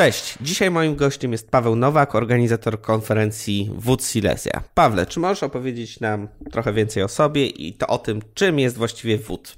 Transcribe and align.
Cześć, 0.00 0.38
dzisiaj 0.40 0.70
moim 0.70 0.96
gościem 0.96 1.32
jest 1.32 1.50
Paweł 1.50 1.76
Nowak, 1.76 2.14
organizator 2.14 2.80
konferencji 2.80 3.70
WUD 3.74 4.04
Silesia. 4.04 4.62
Pawle, 4.74 5.06
czy 5.06 5.20
możesz 5.20 5.42
opowiedzieć 5.42 6.00
nam 6.00 6.28
trochę 6.52 6.72
więcej 6.72 7.02
o 7.02 7.08
sobie 7.08 7.46
i 7.46 7.72
to 7.72 7.86
o 7.86 7.98
tym, 7.98 8.20
czym 8.34 8.58
jest 8.58 8.78
właściwie 8.78 9.18
WUD? 9.18 9.56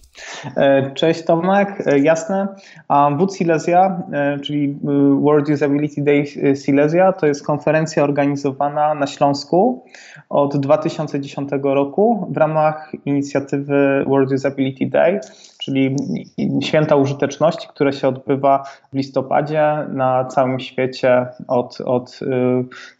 E, 0.56 0.90
cześć 0.94 1.24
Tomek, 1.24 1.86
e, 1.86 1.98
jasne. 1.98 2.48
WUD 3.18 3.36
Silesia, 3.36 4.02
e, 4.12 4.38
czyli 4.38 4.78
World 5.20 5.48
Usability 5.48 6.02
Day 6.02 6.26
Silesia, 6.56 7.12
to 7.12 7.26
jest 7.26 7.46
konferencja 7.46 8.04
organizowana 8.04 8.94
na 8.94 9.06
Śląsku 9.06 9.84
od 10.28 10.56
2010 10.56 11.50
roku 11.62 12.26
w 12.30 12.36
ramach 12.36 12.92
inicjatywy 13.04 14.04
World 14.06 14.32
Usability 14.32 14.86
Day, 14.86 15.20
czyli 15.64 15.96
święta 16.62 16.96
użyteczności, 16.96 17.68
które 17.68 17.92
się 17.92 18.08
odbywa 18.08 18.64
w 18.92 18.96
listopadzie 18.96 19.86
na 19.92 20.24
całym 20.24 20.60
świecie 20.60 21.26
od, 21.48 21.80
od 21.80 22.20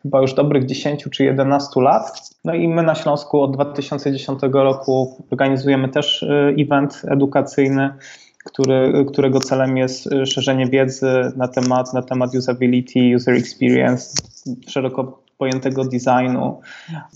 chyba 0.02 0.20
już 0.20 0.34
dobrych 0.34 0.66
10 0.66 1.04
czy 1.10 1.24
11 1.24 1.80
lat. 1.80 2.30
No 2.44 2.54
i 2.54 2.68
my 2.68 2.82
na 2.82 2.94
Śląsku 2.94 3.42
od 3.42 3.52
2010 3.52 4.40
roku 4.52 5.16
organizujemy 5.30 5.88
też 5.88 6.26
event 6.58 7.02
edukacyjny, 7.08 7.92
który, 8.44 9.04
którego 9.08 9.40
celem 9.40 9.76
jest 9.76 10.12
y, 10.12 10.26
szerzenie 10.26 10.66
wiedzy 10.66 11.32
na 11.36 11.48
temat, 11.48 11.94
na 11.94 12.02
temat 12.02 12.34
usability, 12.34 13.16
user 13.16 13.34
experience, 13.34 14.14
szeroko 14.66 15.22
pojętego 15.38 15.84
designu. 15.84 16.60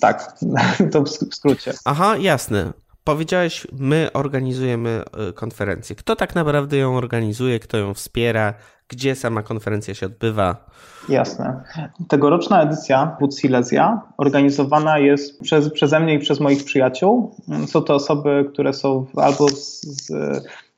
Tak, 0.00 0.33
to 0.92 1.02
w 1.02 1.08
skrócie. 1.08 1.72
Aha, 1.84 2.16
jasne. 2.20 2.72
Powiedziałeś, 3.06 3.66
my 3.72 4.10
organizujemy 4.12 5.02
y, 5.28 5.32
konferencję. 5.32 5.96
Kto 5.96 6.16
tak 6.16 6.34
naprawdę 6.34 6.76
ją 6.76 6.96
organizuje, 6.96 7.60
kto 7.60 7.76
ją 7.76 7.94
wspiera, 7.94 8.54
gdzie 8.88 9.14
sama 9.14 9.42
konferencja 9.42 9.94
się 9.94 10.06
odbywa? 10.06 10.70
Jasne. 11.08 11.60
Tegoroczna 12.08 12.62
edycja 12.62 13.16
Wód 13.20 13.38
Silesia 13.38 14.02
organizowana 14.16 14.98
jest 14.98 15.40
przez, 15.40 15.72
przeze 15.72 16.00
mnie 16.00 16.14
i 16.14 16.18
przez 16.18 16.40
moich 16.40 16.64
przyjaciół. 16.64 17.34
Są 17.66 17.82
to 17.82 17.94
osoby, 17.94 18.50
które 18.52 18.72
są 18.72 19.06
albo 19.16 19.48
z, 19.48 19.80
z 19.80 20.12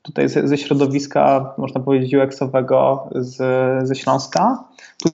tutaj 0.09 0.29
ze, 0.29 0.49
ze, 0.49 0.59
środowiska, 0.59 1.55
można 1.59 1.81
powiedzieć, 1.81 2.15
UX-owego 2.15 3.09
z, 3.15 3.37
ze 3.89 3.95
Śląska, 3.95 4.65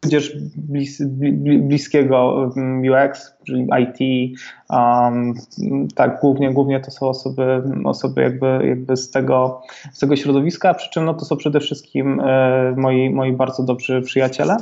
tudzież 0.00 0.37
blis, 0.56 1.03
bliskiego 1.61 2.50
UX, 2.83 3.33
czyli 3.47 3.67
IT. 3.83 3.98
Um, 4.70 5.34
tak, 5.95 6.20
głównie, 6.20 6.53
głównie 6.53 6.81
to 6.81 6.91
są 6.91 7.09
osoby, 7.09 7.62
osoby 7.84 8.22
jakby, 8.22 8.59
jakby 8.69 8.97
z, 8.97 9.11
tego, 9.11 9.62
z 9.92 9.98
tego 9.98 10.17
środowiska, 10.17 10.75
przy 10.75 10.91
czym 10.91 11.05
no, 11.05 11.15
to 11.15 11.25
są 11.25 11.37
przede 11.37 11.61
wszystkim 11.61 12.20
e, 12.20 12.75
moi, 12.77 13.11
moi 13.11 13.33
bardzo 13.33 13.62
dobrzy 13.62 14.03
przyjaciele 14.03 14.56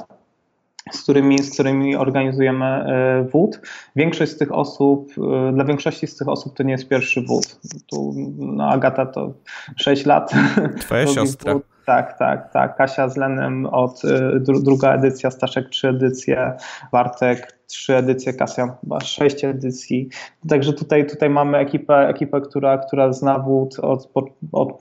z 0.92 1.02
którymi, 1.02 1.38
z 1.38 1.52
którymi 1.54 1.96
organizujemy 1.96 2.66
e, 2.66 3.24
wód. 3.32 3.60
Większość 3.96 4.32
z 4.32 4.38
tych 4.38 4.52
osób, 4.52 5.12
e, 5.48 5.52
dla 5.52 5.64
większości 5.64 6.06
z 6.06 6.16
tych 6.16 6.28
osób 6.28 6.56
to 6.56 6.62
nie 6.62 6.72
jest 6.72 6.88
pierwszy 6.88 7.22
wód. 7.22 7.60
Tu 7.90 8.14
no 8.38 8.68
Agata 8.68 9.06
to 9.06 9.32
6 9.76 10.06
lat. 10.06 10.32
Twoja 10.80 11.06
siostra. 11.14 11.54
Wód. 11.54 11.72
Tak, 11.86 12.18
tak, 12.18 12.52
tak. 12.52 12.76
Kasia 12.76 13.08
z 13.08 13.16
Lenem 13.16 13.66
od 13.66 14.04
e, 14.04 14.40
druga 14.40 14.94
edycja, 14.94 15.30
Staszek 15.30 15.68
trzy 15.68 15.88
edycje, 15.88 16.52
Bartek 16.92 17.58
trzy 17.66 17.96
edycje, 17.96 18.32
Kasia 18.32 18.76
chyba 18.80 19.00
sześć 19.00 19.44
edycji. 19.44 20.08
Także 20.48 20.72
tutaj, 20.72 21.06
tutaj 21.06 21.30
mamy 21.30 21.58
ekipę, 21.58 22.08
ekipę 22.08 22.40
która, 22.40 22.78
która 22.78 23.12
zna 23.12 23.38
wód 23.38 23.78
od, 23.78 24.10
od, 24.14 24.26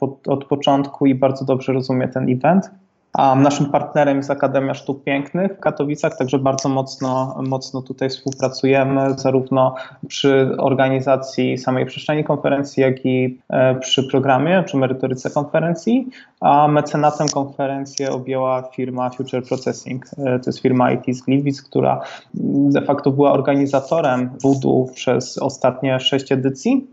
od, 0.02 0.28
od 0.28 0.46
początku 0.46 1.06
i 1.06 1.16
bardzo 1.16 1.46
dobrze 1.46 1.74
rozumie 1.74 2.08
ten 2.08 2.30
event. 2.30 2.72
Naszym 3.18 3.66
partnerem 3.66 4.18
jest 4.18 4.32
Akademia 4.32 4.74
Sztuk 4.74 5.04
Pięknych 5.04 5.58
w 5.58 5.60
Katowicach, 5.60 6.18
także 6.18 6.40
bardzo 6.40 6.70
mocno, 6.70 7.36
mocno 7.48 7.82
tutaj 7.82 8.10
współpracujemy, 8.10 9.14
zarówno 9.18 9.76
przy 10.08 10.56
organizacji 10.58 11.58
samej 11.58 11.86
przestrzeni 11.86 12.24
konferencji, 12.24 12.84
jak 12.84 13.06
i 13.06 13.40
e, 13.50 13.76
przy 13.76 14.04
programie, 14.04 14.64
przy 14.66 14.78
merytoryce 14.78 15.30
konferencji. 15.30 16.08
A 16.40 16.68
mecenatem 16.68 17.28
konferencji 17.28 18.08
objęła 18.08 18.62
firma 18.62 19.10
Future 19.10 19.44
Processing. 19.44 20.06
E, 20.18 20.40
to 20.40 20.50
jest 20.50 20.60
firma 20.60 20.92
IT 20.92 21.18
z 21.18 21.22
Gliwic, 21.22 21.62
która 21.62 22.02
de 22.34 22.82
facto 22.82 23.12
była 23.12 23.32
organizatorem 23.32 24.30
WUDU 24.44 24.90
przez 24.96 25.38
ostatnie 25.38 26.00
sześć 26.00 26.32
edycji 26.32 26.88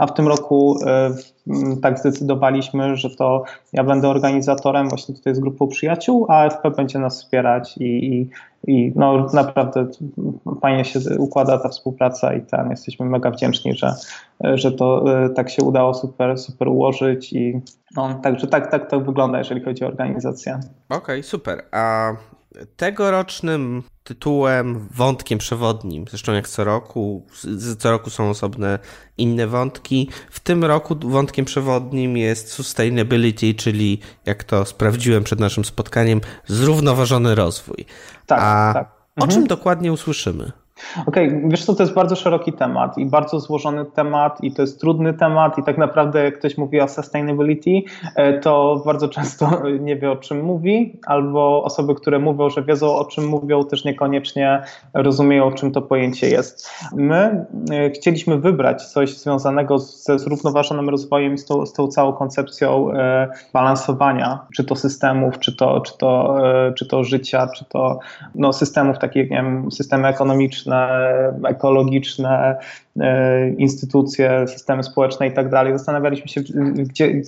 a 0.00 0.06
w 0.06 0.14
tym 0.14 0.28
roku 0.28 0.78
e, 0.86 1.10
tak 1.82 1.98
zdecydowaliśmy, 1.98 2.96
że 2.96 3.10
to 3.10 3.44
ja 3.72 3.84
będę 3.84 4.08
organizatorem 4.08 4.88
właśnie 4.88 5.14
tutaj 5.14 5.34
z 5.34 5.40
grupą 5.40 5.68
przyjaciół, 5.68 6.26
a 6.28 6.44
AFP 6.44 6.70
będzie 6.70 6.98
nas 6.98 7.22
wspierać 7.22 7.78
i, 7.78 7.84
i, 7.84 8.30
i 8.66 8.92
no 8.96 9.26
naprawdę 9.32 9.86
fajnie 10.60 10.84
się 10.84 11.00
układa 11.18 11.58
ta 11.58 11.68
współpraca 11.68 12.34
i 12.34 12.40
tam 12.40 12.70
jesteśmy 12.70 13.06
mega 13.06 13.30
wdzięczni, 13.30 13.74
że, 13.74 13.94
że 14.40 14.72
to 14.72 15.04
e, 15.24 15.30
tak 15.30 15.50
się 15.50 15.62
udało 15.62 15.94
super, 15.94 16.38
super 16.38 16.68
ułożyć 16.68 17.32
i 17.32 17.60
no, 17.96 18.20
także 18.22 18.46
tak, 18.46 18.70
tak 18.70 18.90
to 18.90 19.00
wygląda, 19.00 19.38
jeżeli 19.38 19.64
chodzi 19.64 19.84
o 19.84 19.88
organizację. 19.88 20.60
Okej, 20.88 20.98
okay, 20.98 21.22
super. 21.22 21.62
A 21.72 22.12
tegorocznym 22.76 23.82
tytułem, 24.10 24.88
wątkiem 24.94 25.38
przewodnim. 25.38 26.04
Zresztą 26.10 26.32
jak 26.32 26.48
co 26.48 26.64
roku, 26.64 27.26
co 27.78 27.90
roku 27.90 28.10
są 28.10 28.30
osobne 28.30 28.78
inne 29.18 29.46
wątki. 29.46 30.08
W 30.30 30.40
tym 30.40 30.64
roku 30.64 30.96
wątkiem 31.00 31.44
przewodnim 31.44 32.16
jest 32.16 32.52
sustainability, 32.52 33.54
czyli 33.54 34.00
jak 34.26 34.44
to 34.44 34.64
sprawdziłem 34.64 35.24
przed 35.24 35.40
naszym 35.40 35.64
spotkaniem, 35.64 36.20
zrównoważony 36.46 37.34
rozwój. 37.34 37.86
Tak, 38.26 38.38
A 38.42 38.74
tak. 38.74 38.88
O 39.16 39.20
czym 39.20 39.30
mhm. 39.30 39.46
dokładnie 39.46 39.92
usłyszymy? 39.92 40.52
Okej, 41.06 41.28
okay, 41.28 41.42
wiesz 41.48 41.64
co, 41.64 41.74
to 41.74 41.82
jest 41.82 41.94
bardzo 41.94 42.16
szeroki 42.16 42.52
temat 42.52 42.98
i 42.98 43.06
bardzo 43.06 43.40
złożony 43.40 43.84
temat 43.84 44.44
i 44.44 44.52
to 44.52 44.62
jest 44.62 44.80
trudny 44.80 45.14
temat 45.14 45.58
i 45.58 45.62
tak 45.62 45.78
naprawdę 45.78 46.24
jak 46.24 46.38
ktoś 46.38 46.58
mówi 46.58 46.80
o 46.80 46.88
sustainability, 46.88 47.82
e, 48.16 48.38
to 48.38 48.82
bardzo 48.86 49.08
często 49.08 49.50
nie 49.80 49.96
wie 49.96 50.10
o 50.10 50.16
czym 50.16 50.42
mówi 50.42 51.00
albo 51.06 51.64
osoby, 51.64 51.94
które 51.94 52.18
mówią, 52.18 52.50
że 52.50 52.62
wiedzą 52.62 52.94
o 52.96 53.04
czym 53.04 53.28
mówią, 53.28 53.64
też 53.64 53.84
niekoniecznie 53.84 54.62
rozumieją 54.94 55.52
czym 55.52 55.72
to 55.72 55.82
pojęcie 55.82 56.28
jest. 56.28 56.70
My 56.96 57.46
e, 57.70 57.90
chcieliśmy 57.90 58.38
wybrać 58.38 58.86
coś 58.86 59.18
związanego 59.18 59.78
ze 59.78 60.18
zrównoważonym 60.18 60.88
rozwojem 60.88 61.38
z 61.38 61.44
tą, 61.44 61.66
z 61.66 61.72
tą 61.72 61.88
całą 61.88 62.12
koncepcją 62.12 62.92
e, 62.92 63.28
balansowania, 63.52 64.46
czy 64.56 64.64
to 64.64 64.76
systemów, 64.76 65.38
czy 65.38 65.56
to, 65.56 65.80
czy 65.80 65.98
to, 65.98 66.36
czy 66.76 66.86
to 66.86 67.04
życia, 67.04 67.48
czy 67.56 67.64
to 67.64 67.98
no, 68.34 68.52
systemów 68.52 68.98
takich, 68.98 69.30
nie 69.30 69.36
wiem, 69.36 69.70
systemy 69.72 70.08
ekonomiczne, 70.08 70.69
społeczne, 70.70 71.48
ekologiczne, 71.48 72.56
e, 73.00 73.50
instytucje, 73.50 74.48
systemy 74.48 74.82
społeczne 74.82 75.26
i 75.26 75.32
tak 75.32 75.48
dalej. 75.50 75.72
Zastanawialiśmy 75.72 76.28
się, 76.28 76.40
gdzie, 76.74 77.22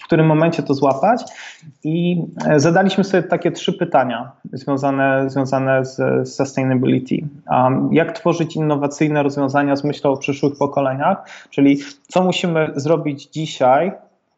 w 0.00 0.04
którym 0.04 0.26
momencie 0.26 0.62
to 0.62 0.74
złapać 0.74 1.22
i 1.84 2.22
e, 2.46 2.60
zadaliśmy 2.60 3.04
sobie 3.04 3.22
takie 3.22 3.50
trzy 3.50 3.72
pytania 3.72 4.32
związane, 4.52 5.30
związane 5.30 5.84
z 5.84 6.28
sustainability. 6.28 7.16
Jak 7.90 8.12
tworzyć 8.12 8.56
innowacyjne 8.56 9.22
rozwiązania 9.22 9.76
z 9.76 9.84
myślą 9.84 10.10
o 10.10 10.16
przyszłych 10.16 10.58
pokoleniach, 10.58 11.28
czyli 11.50 11.78
co 12.08 12.24
musimy 12.24 12.70
zrobić 12.76 13.26
dzisiaj, 13.26 13.92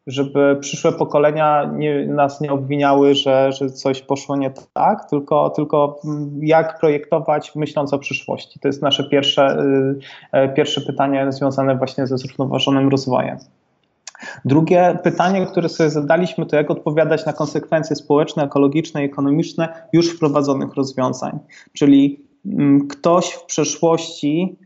żeby 0.07 0.57
przyszłe 0.61 0.93
pokolenia 0.93 1.71
nie, 1.75 2.07
nas 2.07 2.41
nie 2.41 2.53
obwiniały, 2.53 3.15
że, 3.15 3.53
że 3.53 3.71
coś 3.71 4.03
poszło 4.03 4.37
nie 4.37 4.53
tak, 4.73 5.11
tylko, 5.11 5.51
tylko 5.51 6.01
jak 6.41 6.81
projektować 6.81 7.55
myśląc 7.55 7.93
o 7.93 7.99
przyszłości. 7.99 8.61
To 8.61 8.69
jest 8.69 8.83
nasze 8.83 9.05
pierwsze, 9.05 9.59
y, 10.33 10.39
y, 10.39 10.49
pierwsze 10.49 10.81
pytanie 10.81 11.33
związane 11.33 11.77
właśnie 11.77 12.07
ze 12.07 12.19
zrównoważonym 12.19 12.89
rozwojem. 12.89 13.39
Drugie 14.45 14.99
pytanie, 15.03 15.47
które 15.47 15.69
sobie 15.69 15.91
zadaliśmy, 15.91 16.47
to 16.47 16.57
jak 16.57 16.71
odpowiadać 16.71 17.27
na 17.27 17.33
konsekwencje 17.33 17.97
społeczne, 17.97 18.43
ekologiczne 18.43 19.03
i 19.03 19.07
ekonomiczne 19.07 19.69
już 19.93 20.17
wprowadzonych 20.17 20.75
rozwiązań. 20.75 21.39
Czyli 21.73 22.21
mm, 22.47 22.89
ktoś 22.89 23.31
w 23.31 23.45
przeszłości 23.45 24.57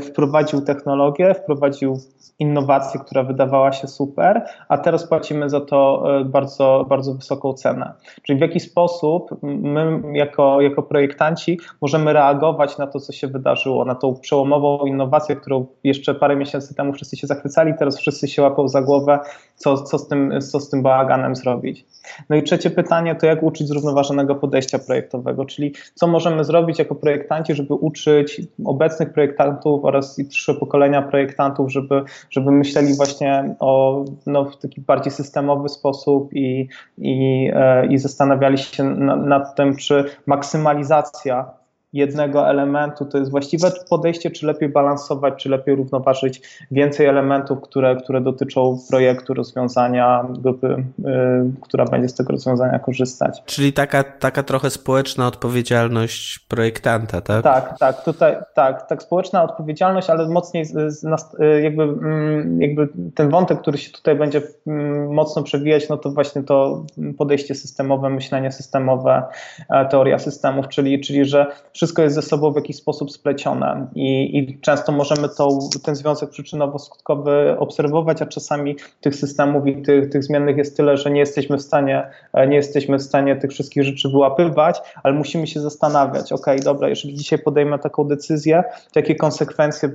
wprowadził 0.00 0.60
technologię, 0.60 1.34
wprowadził 1.34 1.98
innowację, 2.38 3.00
która 3.00 3.22
wydawała 3.22 3.72
się 3.72 3.88
super, 3.88 4.44
a 4.68 4.78
teraz 4.78 5.08
płacimy 5.08 5.50
za 5.50 5.60
to 5.60 6.04
e, 6.20 6.24
bardzo, 6.24 6.86
bardzo 6.88 7.14
wysoką 7.14 7.52
cenę. 7.52 7.92
Czyli 8.22 8.38
w 8.38 8.42
jaki 8.42 8.60
sposób 8.60 9.30
my 9.42 10.02
jako, 10.12 10.60
jako 10.60 10.82
projektanci 10.82 11.58
możemy 11.80 12.12
reagować 12.12 12.78
na 12.78 12.86
to, 12.86 13.00
co 13.00 13.12
się 13.12 13.26
wydarzyło, 13.26 13.84
na 13.84 13.94
tą 13.94 14.14
przełomową 14.14 14.86
innowację, 14.86 15.36
którą 15.36 15.66
jeszcze 15.84 16.14
parę 16.14 16.36
miesięcy 16.36 16.74
temu 16.74 16.92
wszyscy 16.92 17.16
się 17.16 17.26
zachwycali, 17.26 17.72
teraz 17.78 17.98
wszyscy 17.98 18.28
się 18.28 18.42
łapią 18.42 18.68
za 18.68 18.82
głowę 18.82 19.18
co, 19.56 19.82
co, 19.82 19.98
z 19.98 20.08
tym, 20.08 20.40
co 20.40 20.60
z 20.60 20.70
tym 20.70 20.82
bałaganem 20.82 21.36
zrobić. 21.36 21.86
No 22.30 22.36
i 22.36 22.42
trzecie 22.42 22.70
pytanie 22.70 23.14
to 23.14 23.26
jak 23.26 23.42
uczyć 23.42 23.68
zrównoważonego 23.68 24.34
podejścia 24.34 24.78
projektowego, 24.78 25.44
czyli 25.44 25.72
co 25.94 26.06
możemy 26.06 26.44
zrobić 26.44 26.78
jako 26.78 26.94
projektanci, 26.94 27.54
żeby 27.54 27.74
uczyć 27.74 28.40
obecnych 28.64 29.12
projektantów 29.12 29.84
oraz 29.84 30.18
i 30.18 30.24
przyszłe 30.24 30.54
pokolenia 30.54 31.02
projektantów, 31.02 31.72
żeby, 31.72 32.02
żeby 32.30 32.50
myśleli 32.50 32.94
właśnie 32.94 33.54
o, 33.60 34.04
no, 34.26 34.44
w 34.44 34.56
taki 34.56 34.80
bardziej 34.80 35.12
systemowy 35.12 35.68
sposób 35.68 36.32
i, 36.32 36.68
i, 36.98 37.50
e, 37.54 37.86
i 37.86 37.98
zastanawiali 37.98 38.58
się 38.58 38.84
nad, 38.84 39.26
nad 39.26 39.56
tym, 39.56 39.76
czy 39.76 40.04
maksymalizacja 40.26 41.63
jednego 41.94 42.48
elementu 42.48 43.04
to 43.04 43.18
jest 43.18 43.30
właściwe 43.30 43.72
podejście, 43.90 44.30
czy 44.30 44.46
lepiej 44.46 44.68
balansować, 44.68 45.34
czy 45.36 45.48
lepiej 45.48 45.74
równoważyć 45.74 46.42
więcej 46.70 47.06
elementów, 47.06 47.60
które, 47.60 47.96
które 47.96 48.20
dotyczą 48.20 48.78
projektu, 48.90 49.34
rozwiązania, 49.34 50.26
grupy, 50.30 50.84
yy, 50.98 51.14
która 51.60 51.84
będzie 51.84 52.08
z 52.08 52.14
tego 52.14 52.32
rozwiązania 52.32 52.78
korzystać. 52.78 53.42
Czyli 53.46 53.72
taka, 53.72 54.04
taka 54.04 54.42
trochę 54.42 54.70
społeczna 54.70 55.26
odpowiedzialność 55.26 56.38
projektanta, 56.38 57.20
tak? 57.20 57.44
Tak, 57.44 57.78
tak, 57.78 58.04
tutaj 58.04 58.36
tak, 58.54 58.88
tak 58.88 59.02
społeczna 59.02 59.42
odpowiedzialność, 59.42 60.10
ale 60.10 60.28
mocniej 60.28 60.64
z, 60.64 60.98
z, 60.98 61.04
y, 61.04 61.62
jakby, 61.62 61.82
mm, 61.82 62.62
jakby 62.62 62.88
ten 63.14 63.30
wątek, 63.30 63.60
który 63.60 63.78
się 63.78 63.92
tutaj 63.92 64.16
będzie 64.16 64.42
mm, 64.66 65.12
mocno 65.14 65.42
przewijać, 65.42 65.88
no 65.88 65.96
to 65.96 66.10
właśnie 66.10 66.42
to 66.42 66.84
podejście 67.18 67.54
systemowe, 67.54 68.10
myślenie 68.10 68.52
systemowe, 68.52 69.22
e, 69.70 69.86
teoria 69.88 70.18
systemów, 70.18 70.68
czyli, 70.68 71.00
czyli 71.00 71.24
że 71.24 71.46
wszystko 71.84 72.02
jest 72.02 72.14
ze 72.14 72.22
sobą 72.22 72.52
w 72.52 72.56
jakiś 72.56 72.76
sposób 72.76 73.12
splecione 73.12 73.86
i, 73.94 74.38
i 74.38 74.60
często 74.60 74.92
możemy 74.92 75.28
to, 75.28 75.58
ten 75.82 75.94
związek 75.94 76.30
przyczynowo-skutkowy 76.30 77.56
obserwować, 77.58 78.22
a 78.22 78.26
czasami 78.26 78.76
tych 79.00 79.14
systemów 79.14 79.66
i 79.66 79.82
tych, 79.82 80.10
tych 80.10 80.24
zmiennych 80.24 80.56
jest 80.56 80.76
tyle, 80.76 80.96
że 80.96 81.10
nie 81.10 81.20
jesteśmy 81.20 81.56
w 81.56 81.62
stanie, 81.62 82.10
e, 82.32 82.46
nie 82.46 82.56
jesteśmy 82.56 82.98
w 82.98 83.02
stanie 83.02 83.36
tych 83.36 83.50
wszystkich 83.50 83.84
rzeczy 83.84 84.08
wyłapywać, 84.08 84.80
ale 85.02 85.14
musimy 85.14 85.46
się 85.46 85.60
zastanawiać, 85.60 86.32
ok, 86.32 86.46
dobra, 86.64 86.88
jeżeli 86.88 87.14
dzisiaj 87.14 87.38
podejmę 87.38 87.78
taką 87.78 88.04
decyzję, 88.04 88.64
to 88.92 89.00
jakie 89.00 89.14
konsekwencje 89.14 89.90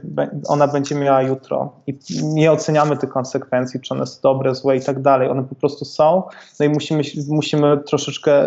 ona 0.48 0.68
będzie 0.68 0.96
miała 0.96 1.22
jutro? 1.22 1.74
I 1.88 2.00
nie 2.24 2.52
oceniamy 2.52 2.98
tych 2.98 3.10
konsekwencji, 3.10 3.80
czy 3.80 3.94
one 3.94 4.08
są 4.08 4.22
dobre, 4.24 4.56
złe 4.56 4.78
i 4.78 4.82
tak 4.82 5.02
dalej, 5.02 5.30
one 5.30 5.44
po 5.44 5.56
prostu 5.56 5.86
są, 5.86 6.24
no 6.60 6.66
i 6.66 6.70
musimy, 6.70 7.02
musimy 7.30 7.78
troszeczkę 7.78 8.44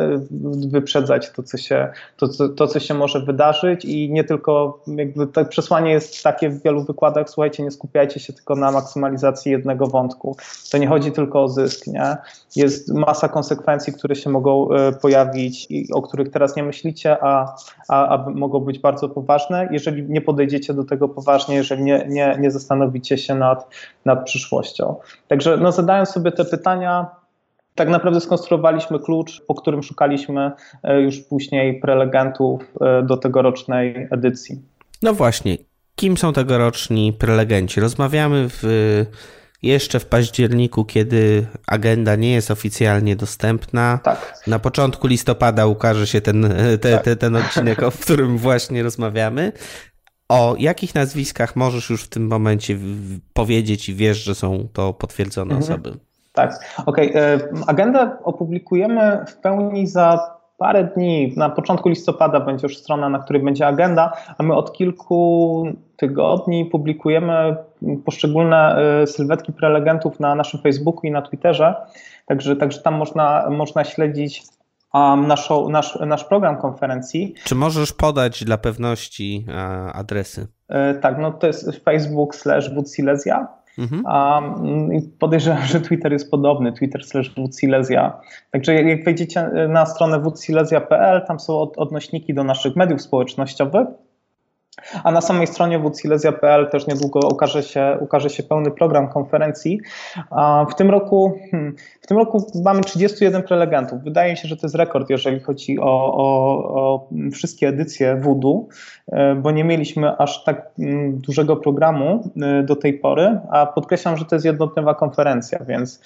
wyprzedzać 0.70 1.30
to, 1.30 1.42
co 1.42 1.58
się, 1.58 1.88
to, 2.16 2.28
to, 2.28 2.48
to 2.48 2.66
co 2.66 2.80
się 2.80 2.94
może 2.94 3.20
wydarzyć, 3.20 3.31
wydarzyć 3.32 3.84
i 3.84 4.10
nie 4.10 4.24
tylko, 4.24 4.80
jakby 4.86 5.26
to 5.26 5.44
przesłanie 5.44 5.90
jest 5.90 6.22
takie 6.22 6.50
w 6.50 6.62
wielu 6.62 6.84
wykładach, 6.84 7.30
słuchajcie, 7.30 7.62
nie 7.62 7.70
skupiajcie 7.70 8.20
się 8.20 8.32
tylko 8.32 8.56
na 8.56 8.70
maksymalizacji 8.70 9.52
jednego 9.52 9.86
wątku. 9.86 10.36
To 10.72 10.78
nie 10.78 10.86
chodzi 10.86 11.12
tylko 11.12 11.42
o 11.42 11.48
zysk, 11.48 11.86
nie? 11.86 12.16
Jest 12.56 12.94
masa 12.94 13.28
konsekwencji, 13.28 13.92
które 13.92 14.16
się 14.16 14.30
mogą 14.30 14.70
e, 14.70 14.92
pojawić 14.92 15.66
i 15.70 15.92
o 15.92 16.02
których 16.02 16.30
teraz 16.30 16.56
nie 16.56 16.62
myślicie, 16.62 17.24
a, 17.24 17.56
a, 17.88 18.08
a 18.08 18.30
mogą 18.30 18.60
być 18.60 18.78
bardzo 18.78 19.08
poważne, 19.08 19.68
jeżeli 19.70 20.02
nie 20.02 20.20
podejdziecie 20.20 20.74
do 20.74 20.84
tego 20.84 21.08
poważnie, 21.08 21.56
jeżeli 21.56 21.82
nie, 21.82 22.06
nie, 22.08 22.36
nie 22.40 22.50
zastanowicie 22.50 23.18
się 23.18 23.34
nad, 23.34 23.68
nad 24.04 24.24
przyszłością. 24.24 24.94
Także 25.28 25.56
no, 25.56 25.72
zadając 25.72 26.08
sobie 26.08 26.32
te 26.32 26.44
pytania, 26.44 27.21
tak 27.74 27.88
naprawdę 27.88 28.20
skonstruowaliśmy 28.20 28.98
klucz, 28.98 29.42
po 29.46 29.54
którym 29.54 29.82
szukaliśmy 29.82 30.50
e, 30.82 31.00
już 31.00 31.20
później 31.20 31.80
prelegentów 31.80 32.62
e, 32.80 33.02
do 33.02 33.16
tegorocznej 33.16 34.08
edycji. 34.10 34.62
No 35.02 35.14
właśnie, 35.14 35.58
kim 35.96 36.16
są 36.16 36.32
tegoroczni 36.32 37.12
prelegenci? 37.12 37.80
Rozmawiamy 37.80 38.48
w, 38.48 38.62
jeszcze 39.62 40.00
w 40.00 40.06
październiku, 40.06 40.84
kiedy 40.84 41.46
agenda 41.66 42.16
nie 42.16 42.32
jest 42.32 42.50
oficjalnie 42.50 43.16
dostępna. 43.16 43.98
Tak. 44.02 44.42
Na 44.46 44.58
początku 44.58 45.06
listopada 45.06 45.66
ukaże 45.66 46.06
się 46.06 46.20
ten, 46.20 46.54
te, 46.80 46.92
tak. 46.92 47.04
te, 47.04 47.16
ten 47.16 47.36
odcinek, 47.36 47.82
o 47.82 47.90
którym 48.02 48.38
właśnie 48.38 48.82
rozmawiamy. 48.82 49.52
O 50.28 50.56
jakich 50.58 50.94
nazwiskach 50.94 51.56
możesz 51.56 51.90
już 51.90 52.04
w 52.04 52.08
tym 52.08 52.26
momencie 52.26 52.78
powiedzieć 53.32 53.88
i 53.88 53.94
wiesz, 53.94 54.24
że 54.24 54.34
są 54.34 54.68
to 54.72 54.92
potwierdzone 54.92 55.54
mhm. 55.54 55.72
osoby? 55.72 55.98
Tak, 56.32 56.76
okej. 56.86 57.10
Okay. 57.10 57.48
Agendę 57.66 58.10
opublikujemy 58.24 59.24
w 59.28 59.36
pełni 59.36 59.86
za 59.86 60.32
parę 60.62 60.84
dni. 60.84 61.32
Na 61.36 61.50
początku 61.50 61.88
listopada 61.88 62.40
będzie 62.40 62.66
już 62.66 62.76
strona, 62.76 63.08
na 63.08 63.18
której 63.18 63.42
będzie 63.42 63.66
agenda, 63.66 64.12
a 64.38 64.42
my 64.42 64.54
od 64.54 64.72
kilku 64.72 65.64
tygodni 65.96 66.64
publikujemy 66.64 67.56
poszczególne 68.04 68.76
e, 69.02 69.06
sylwetki 69.06 69.52
prelegentów 69.52 70.20
na 70.20 70.34
naszym 70.34 70.60
Facebooku 70.60 71.00
i 71.02 71.10
na 71.10 71.22
Twitterze. 71.22 71.74
Także, 72.26 72.56
także 72.56 72.80
tam 72.80 72.94
można, 72.94 73.50
można 73.50 73.84
śledzić 73.84 74.42
um, 74.94 75.26
naszą, 75.26 75.68
nasz, 75.68 75.98
nasz 76.00 76.24
program 76.24 76.56
konferencji. 76.56 77.34
Czy 77.44 77.54
możesz 77.54 77.92
podać 77.92 78.44
dla 78.44 78.58
pewności 78.58 79.46
e, 79.48 79.52
adresy? 79.92 80.46
E, 80.68 80.94
tak, 80.94 81.18
no 81.18 81.32
to 81.32 81.46
jest 81.46 81.84
facebook 81.84 82.34
slash 82.34 82.70
Mhm. 83.78 84.04
Um, 84.04 84.90
podejrzewam, 85.18 85.62
że 85.62 85.80
Twitter 85.80 86.12
jest 86.12 86.30
podobny, 86.30 86.72
Twitter 86.72 87.04
slash 87.04 87.34
Silesia. 87.60 88.20
Także 88.50 88.74
jak, 88.74 89.04
wejdziecie 89.04 89.50
na 89.68 89.86
stronę 89.86 90.22
wsilesia.pl, 90.36 91.26
tam 91.26 91.40
są 91.40 91.58
od, 91.58 91.78
odnośniki 91.78 92.34
do 92.34 92.44
naszych 92.44 92.76
mediów 92.76 93.02
społecznościowych. 93.02 93.86
A 95.04 95.12
na 95.12 95.20
samej 95.20 95.46
stronie 95.46 95.82
wsilesia.pl 95.94 96.70
też 96.70 96.86
niedługo 96.86 97.20
ukaże 97.32 97.62
się, 97.62 97.98
ukaże 98.00 98.30
się 98.30 98.42
pełny 98.42 98.70
program 98.70 99.08
konferencji. 99.08 99.80
W 100.70 100.74
tym, 100.74 100.90
roku, 100.90 101.32
hmm, 101.50 101.74
w 102.00 102.06
tym 102.06 102.16
roku 102.16 102.46
mamy 102.64 102.80
31 102.80 103.42
prelegentów. 103.42 104.02
Wydaje 104.02 104.30
mi 104.30 104.38
się, 104.38 104.48
że 104.48 104.56
to 104.56 104.66
jest 104.66 104.74
rekord, 104.74 105.10
jeżeli 105.10 105.40
chodzi 105.40 105.78
o, 105.78 106.14
o, 106.14 106.24
o 106.74 107.08
wszystkie 107.32 107.68
edycje 107.68 108.16
Voodoo, 108.16 108.66
e, 109.12 109.34
bo 109.34 109.50
nie 109.50 109.64
mieliśmy 109.64 110.16
aż 110.16 110.44
tak 110.44 110.70
mm, 110.78 111.18
dużego 111.18 111.56
programu 111.56 112.30
e, 112.42 112.62
do 112.62 112.76
tej 112.76 112.94
pory, 112.94 113.40
a 113.50 113.66
podkreślam, 113.66 114.16
że 114.16 114.24
to 114.24 114.36
jest 114.36 114.46
jednodniowa 114.46 114.94
konferencja, 114.94 115.58
więc 115.68 116.00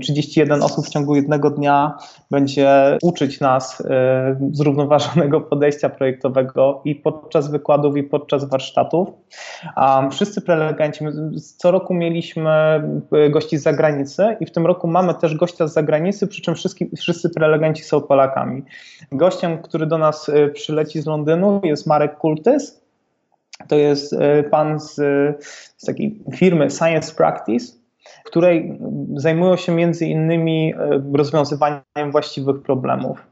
31 0.00 0.62
osób 0.62 0.86
w 0.86 0.90
ciągu 0.90 1.16
jednego 1.16 1.50
dnia 1.50 1.98
będzie 2.30 2.98
uczyć 3.02 3.40
nas 3.40 3.80
e, 3.80 4.36
zrównoważonego 4.52 5.40
podejścia 5.40 5.88
projektowego 5.88 6.80
i 6.84 6.94
podczas 6.94 7.50
wykładów, 7.50 7.96
i 7.96 8.02
podczas 8.12 8.44
warsztatów. 8.44 9.08
Wszyscy 10.10 10.40
prelegenci, 10.40 11.04
co 11.56 11.70
roku 11.70 11.94
mieliśmy 11.94 12.50
e, 12.50 13.30
gości 13.30 13.58
z 13.58 13.62
zagranicy 13.62 14.36
i 14.40 14.46
w 14.46 14.50
tym 14.50 14.66
roku 14.66 14.86
mamy 14.88 15.14
też 15.14 15.36
gościa 15.36 15.66
z 15.66 15.72
zagranicy, 15.72 16.26
przy 16.26 16.42
czym 16.42 16.54
wszyscy, 16.54 16.88
wszyscy 16.96 17.30
prelegenci 17.30 17.82
są 17.82 18.00
Polakami. 18.00 18.62
Gościem, 19.12 19.58
który 19.62 19.86
do 19.86 19.98
nas 19.98 20.28
e, 20.28 20.48
przyleci 20.48 21.00
z 21.00 21.06
Londynu 21.06 21.60
jest 21.64 21.86
Marek 21.86 22.18
Kultys. 22.18 22.82
To 23.68 23.76
jest 23.76 24.12
e, 24.12 24.42
pan 24.42 24.80
z, 24.80 24.94
z 25.76 25.86
takiej 25.86 26.22
firmy 26.34 26.70
Science 26.70 27.14
Practice, 27.14 27.72
której 28.24 28.78
zajmują 29.16 29.56
się 29.56 29.72
między 29.72 30.06
innymi 30.06 30.74
rozwiązywaniem 31.12 32.10
właściwych 32.10 32.62
problemów. 32.62 33.31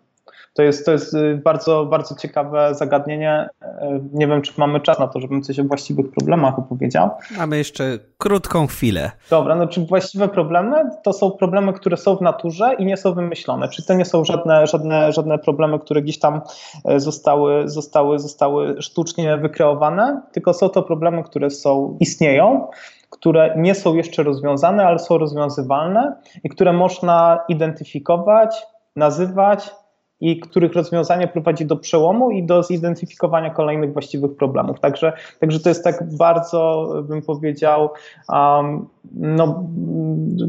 To 0.53 0.63
jest, 0.63 0.87
to 0.87 0.93
jest 0.93 1.15
y, 1.15 1.41
bardzo, 1.45 1.87
bardzo 1.87 2.15
ciekawe 2.15 2.75
zagadnienie. 2.75 3.49
Y, 3.63 3.67
nie 4.13 4.27
wiem, 4.27 4.43
czy 4.43 4.53
mamy 4.57 4.81
czas 4.81 4.99
na 4.99 5.09
to, 5.09 5.21
żebym 5.21 5.43
coś 5.43 5.61
o 5.61 5.65
właściwych 5.65 6.11
problemach 6.11 6.59
opowiedział. 6.59 7.11
Mamy 7.39 7.59
jeszcze 7.59 7.99
krótką 8.19 8.67
chwilę. 8.67 9.11
Dobra, 9.31 9.55
no 9.55 9.67
czy 9.67 9.87
właściwe 9.87 10.29
problemy 10.29 10.77
to 11.03 11.13
są 11.13 11.31
problemy, 11.31 11.73
które 11.73 11.97
są 11.97 12.17
w 12.17 12.21
naturze 12.21 12.75
i 12.79 12.85
nie 12.85 12.97
są 12.97 13.15
wymyślone. 13.15 13.69
Czyli 13.69 13.89
to 13.89 13.95
nie 13.95 14.05
są 14.05 14.25
żadne, 14.25 14.67
żadne, 14.67 15.13
żadne 15.13 15.39
problemy, 15.39 15.79
które 15.79 16.03
gdzieś 16.03 16.19
tam 16.19 16.41
e, 16.85 17.01
zostały, 17.01 17.69
zostały, 17.69 18.19
zostały 18.19 18.83
sztucznie 18.83 19.37
wykreowane, 19.37 20.23
tylko 20.33 20.55
są 20.55 20.69
to 20.69 20.83
problemy, 20.83 21.23
które 21.23 21.51
są, 21.51 21.97
istnieją 22.01 22.69
które 23.11 23.55
nie 23.57 23.75
są 23.75 23.95
jeszcze 23.95 24.23
rozwiązane, 24.23 24.87
ale 24.87 24.99
są 24.99 25.19
rozwiązywalne 25.19 26.17
i 26.45 26.49
które 26.49 26.73
można 26.73 27.39
identyfikować, 27.49 28.67
nazywać 28.97 29.71
i 30.21 30.41
których 30.41 30.73
rozwiązanie 30.73 31.29
prowadzi 31.29 31.67
do 31.67 31.77
przełomu 31.77 32.31
i 32.31 32.43
do 32.43 32.63
zidentyfikowania 32.63 33.51
kolejnych 33.51 33.93
właściwych 33.93 34.37
problemów. 34.37 34.81
Także, 34.81 35.13
także 35.41 35.61
to 35.61 35.69
jest 35.69 35.85
tak 35.85 36.17
bardzo, 36.17 36.89
bym 37.09 37.23
powiedział, 37.23 37.89
um, 38.29 38.87
no, 39.13 39.65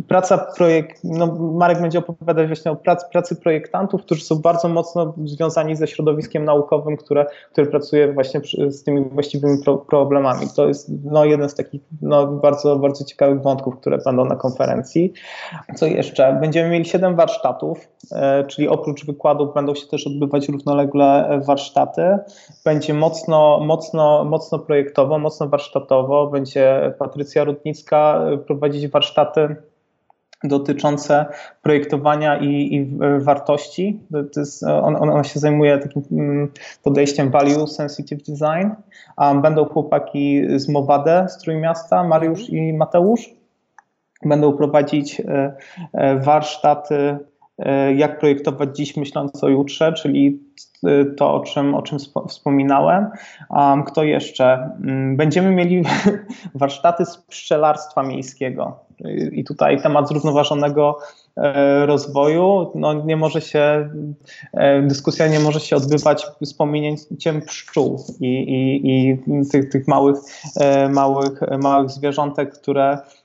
praca 0.07 0.37
projekt, 0.37 1.01
no, 1.03 1.35
Marek 1.35 1.81
będzie 1.81 1.99
opowiadać 1.99 2.47
właśnie 2.47 2.71
o 2.71 2.75
pracy, 2.75 3.05
pracy 3.11 3.35
projektantów, 3.35 4.01
którzy 4.01 4.23
są 4.23 4.35
bardzo 4.35 4.67
mocno 4.67 5.13
związani 5.25 5.75
ze 5.75 5.87
środowiskiem 5.87 6.45
naukowym, 6.45 6.97
które, 6.97 7.25
które 7.51 7.67
pracuje 7.67 8.13
właśnie 8.13 8.41
przy, 8.41 8.71
z 8.71 8.83
tymi 8.83 9.05
właściwymi 9.09 9.63
pro, 9.63 9.77
problemami. 9.77 10.47
To 10.55 10.67
jest 10.67 10.91
no, 11.03 11.25
jeden 11.25 11.49
z 11.49 11.55
takich 11.55 11.81
no, 12.01 12.27
bardzo, 12.27 12.75
bardzo 12.75 13.05
ciekawych 13.05 13.41
wątków, 13.41 13.77
które 13.77 13.97
będą 13.97 14.25
na 14.25 14.35
konferencji. 14.35 15.13
Co 15.75 15.85
jeszcze? 15.85 16.37
Będziemy 16.41 16.69
mieli 16.69 16.85
siedem 16.85 17.15
warsztatów, 17.15 17.87
e, 18.11 18.43
czyli 18.43 18.67
oprócz 18.67 19.05
wykładów 19.05 19.55
będą 19.61 19.75
się 19.75 19.87
też 19.87 20.07
odbywać 20.07 20.49
równolegle 20.49 21.39
warsztaty. 21.47 22.01
Będzie 22.65 22.93
mocno, 22.93 23.59
mocno, 23.59 24.23
mocno 24.23 24.59
projektowo, 24.59 25.19
mocno 25.19 25.47
warsztatowo. 25.47 26.27
Będzie 26.27 26.93
Patrycja 26.99 27.43
Rutnicka 27.43 28.25
prowadzić 28.47 28.87
warsztaty 28.87 29.55
dotyczące 30.43 31.25
projektowania 31.61 32.37
i, 32.37 32.75
i 32.75 32.97
wartości. 33.19 33.99
Jest, 34.37 34.63
on, 34.63 34.95
on, 34.95 35.23
się 35.23 35.39
zajmuje 35.39 35.77
takim 35.77 36.03
mm, 36.11 36.51
podejściem 36.83 37.31
value 37.31 37.67
sensitive 37.67 38.21
design. 38.23 38.69
Będą 39.41 39.65
chłopaki 39.65 40.41
z 40.59 40.69
Mowade 40.69 41.29
z 41.29 41.37
Trójmiasta, 41.37 42.03
Mariusz 42.03 42.49
i 42.49 42.73
Mateusz. 42.73 43.29
Będą 44.25 44.53
prowadzić 44.53 45.19
e, 45.19 45.55
e, 45.93 46.19
warsztaty 46.19 47.17
jak 47.95 48.19
projektować 48.19 48.77
dziś 48.77 48.97
myśląc 48.97 49.43
o 49.43 49.49
jutrze, 49.49 49.93
czyli 49.93 50.39
e, 50.87 51.05
to, 51.05 51.33
o 51.33 51.39
czym, 51.39 51.75
o 51.75 51.81
czym 51.81 51.97
wspominałem. 52.27 53.09
Kto 53.85 54.03
jeszcze? 54.03 54.69
Mm, 54.83 55.17
będziemy 55.17 55.51
mieli 55.51 55.83
warsztaty 56.55 57.05
z 57.05 57.17
pszczelarstwa 57.17 58.03
miejskiego. 58.03 58.79
I 59.31 59.43
tutaj 59.43 59.81
temat 59.81 60.09
zrównoważonego 60.09 60.97
e, 61.37 61.85
rozwoju, 61.85 62.71
no 62.75 62.93
nie 62.93 63.17
może 63.17 63.41
się, 63.41 63.89
dyskusja 64.83 65.27
nie 65.27 65.39
może 65.39 65.59
się 65.59 65.75
odbywać 65.75 66.27
z 66.41 66.53
pominięciem 66.53 67.41
pszczół 67.41 68.05
i, 68.19 68.27
i, 68.27 68.75
i 68.85 69.17
tych, 69.51 69.69
tych 69.69 69.87
małych, 69.87 70.17
małych, 70.89 71.39
małych 71.61 71.89
zwierzątek, 71.89 72.53
które 72.53 72.97
E, 72.97 73.03
e, 73.03 73.20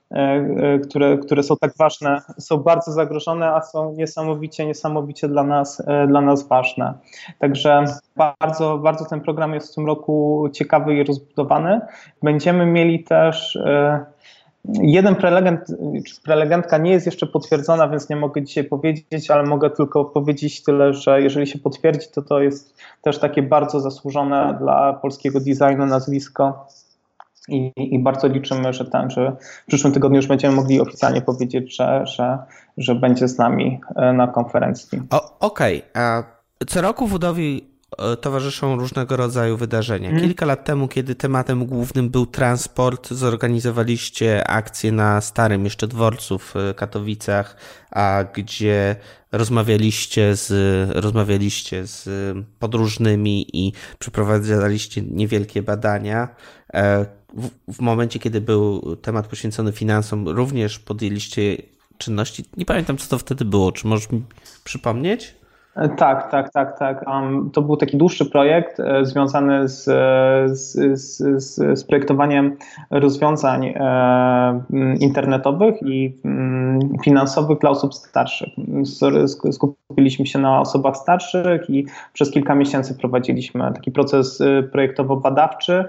które, 0.84 1.18
które 1.18 1.42
są 1.42 1.56
tak 1.56 1.72
ważne, 1.78 2.22
są 2.38 2.56
bardzo 2.56 2.92
zagrożone, 2.92 3.48
a 3.48 3.60
są 3.62 3.92
niesamowicie, 3.92 4.66
niesamowicie 4.66 5.28
dla 5.28 5.42
nas, 5.42 5.82
e, 5.86 6.06
dla 6.06 6.20
nas 6.20 6.48
ważne. 6.48 6.94
Także 7.38 7.84
bardzo, 8.16 8.78
bardzo 8.78 9.04
ten 9.04 9.20
program 9.20 9.54
jest 9.54 9.72
w 9.72 9.74
tym 9.74 9.86
roku 9.86 10.48
ciekawy 10.52 10.94
i 10.94 11.04
rozbudowany. 11.04 11.80
Będziemy 12.22 12.66
mieli 12.66 13.04
też 13.04 13.58
Jeden 14.68 15.14
prelegent, 15.16 15.60
prelegentka 16.24 16.78
nie 16.78 16.90
jest 16.90 17.06
jeszcze 17.06 17.26
potwierdzona, 17.26 17.88
więc 17.88 18.08
nie 18.08 18.16
mogę 18.16 18.42
dzisiaj 18.42 18.64
powiedzieć, 18.64 19.30
ale 19.30 19.42
mogę 19.42 19.70
tylko 19.70 20.04
powiedzieć 20.04 20.62
tyle, 20.62 20.94
że 20.94 21.22
jeżeli 21.22 21.46
się 21.46 21.58
potwierdzi, 21.58 22.06
to 22.14 22.22
to 22.22 22.40
jest 22.40 22.76
też 23.02 23.18
takie 23.18 23.42
bardzo 23.42 23.80
zasłużone 23.80 24.56
dla 24.60 24.92
polskiego 24.92 25.40
designu 25.40 25.86
nazwisko 25.86 26.66
i, 27.48 27.72
I, 27.76 27.98
bardzo 27.98 28.28
liczymy, 28.28 28.72
że, 28.72 28.84
ten, 28.84 29.10
że 29.10 29.36
w 29.64 29.66
przyszłym 29.66 29.92
tygodniu 29.92 30.16
już 30.16 30.26
będziemy 30.26 30.56
mogli 30.56 30.80
oficjalnie 30.80 31.22
powiedzieć, 31.22 31.76
że, 31.76 32.06
że, 32.06 32.38
że 32.76 32.94
będzie 32.94 33.28
z 33.28 33.38
nami 33.38 33.80
e, 33.96 34.12
na 34.12 34.26
konferencji. 34.26 35.02
Okej. 35.40 35.82
Okay. 35.90 36.24
Co 36.66 36.80
roku 36.80 37.06
Woodowi 37.06 37.70
e, 37.98 38.16
towarzyszą 38.16 38.76
różnego 38.76 39.16
rodzaju 39.16 39.56
wydarzenia. 39.56 40.08
Mhm. 40.08 40.28
Kilka 40.28 40.46
lat 40.46 40.64
temu, 40.64 40.88
kiedy 40.88 41.14
tematem 41.14 41.66
głównym 41.66 42.08
był 42.08 42.26
transport, 42.26 43.08
zorganizowaliście 43.08 44.50
akcję 44.50 44.92
na 44.92 45.20
starym 45.20 45.64
jeszcze 45.64 45.86
dworcu 45.86 46.38
w 46.38 46.54
Katowicach, 46.76 47.56
a 47.90 48.24
gdzie 48.34 48.96
rozmawialiście 49.32 50.36
z, 50.36 50.50
rozmawialiście 51.04 51.86
z 51.86 52.08
podróżnymi 52.58 53.46
i 53.52 53.72
przeprowadzaliście 53.98 55.02
niewielkie 55.02 55.62
badania. 55.62 56.28
E, 57.38 57.72
w, 57.72 57.80
momencie, 57.80 58.18
kiedy 58.18 58.40
był 58.40 58.96
temat 58.96 59.26
poświęcony 59.26 59.72
finansom, 59.72 60.28
również 60.28 60.78
podjęliście 60.78 61.56
czynności. 61.98 62.44
Nie 62.56 62.64
pamiętam, 62.64 62.96
co 62.96 63.08
to 63.08 63.18
wtedy 63.18 63.44
było. 63.44 63.72
Czy 63.72 63.86
możesz 63.86 64.10
mi 64.10 64.22
przypomnieć? 64.64 65.34
Tak, 65.96 66.30
tak, 66.30 66.50
tak, 66.50 66.78
tak. 66.78 67.08
Um, 67.08 67.50
to 67.50 67.62
był 67.62 67.76
taki 67.76 67.96
dłuższy 67.96 68.26
projekt 68.26 68.80
e, 68.80 69.04
związany 69.04 69.68
z, 69.68 69.84
z, 70.58 70.98
z, 71.00 71.42
z, 71.78 71.84
projektowaniem 71.84 72.56
rozwiązań 72.90 73.66
e, 73.66 74.62
internetowych 75.00 75.74
i 75.82 76.14
mm, 76.24 76.80
finansowych 77.04 77.58
dla 77.58 77.70
osób 77.70 77.94
starszych. 77.94 78.48
Skupiliśmy 79.52 80.26
się 80.26 80.38
na 80.38 80.60
osobach 80.60 80.96
starszych 80.96 81.70
i 81.70 81.86
przez 82.12 82.30
kilka 82.30 82.54
miesięcy 82.54 82.94
prowadziliśmy 82.94 83.72
taki 83.74 83.90
proces 83.90 84.40
e, 84.40 84.62
projektowo-badawczy 84.62 85.84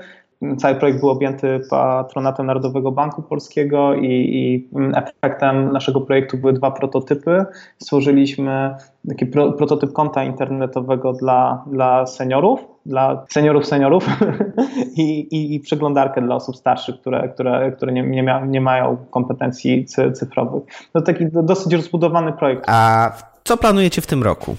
Cały 0.57 0.75
projekt 0.75 0.99
był 0.99 1.09
objęty 1.09 1.59
patronatem 1.69 2.45
Narodowego 2.45 2.91
Banku 2.91 3.21
Polskiego 3.21 3.95
i, 3.95 4.05
i 4.05 4.69
efektem 4.95 5.71
naszego 5.71 6.01
projektu 6.01 6.37
były 6.37 6.53
dwa 6.53 6.71
prototypy. 6.71 7.45
Stworzyliśmy 7.77 8.75
taki 9.09 9.25
pro, 9.25 9.51
prototyp 9.51 9.93
konta 9.93 10.23
internetowego 10.23 11.13
dla, 11.13 11.63
dla 11.71 12.05
seniorów, 12.05 12.59
dla 12.85 13.25
seniorów 13.29 13.65
seniorów 13.65 14.05
I, 14.97 15.19
i, 15.19 15.55
i, 15.55 15.59
przeglądarkę 15.59 16.21
dla 16.21 16.35
osób 16.35 16.55
starszych, 16.55 17.01
które, 17.01 17.29
które, 17.29 17.71
które 17.71 17.93
nie, 17.93 18.03
nie, 18.03 18.23
mia, 18.23 18.45
nie 18.45 18.61
mają 18.61 18.97
kompetencji 19.11 19.85
cyfrowych. 20.13 20.63
To 20.93 21.01
taki 21.01 21.25
dosyć 21.31 21.73
rozbudowany 21.73 22.33
projekt. 22.33 22.63
A 22.67 23.11
co 23.43 23.57
planujecie 23.57 24.01
w 24.01 24.07
tym 24.07 24.23
roku? 24.23 24.55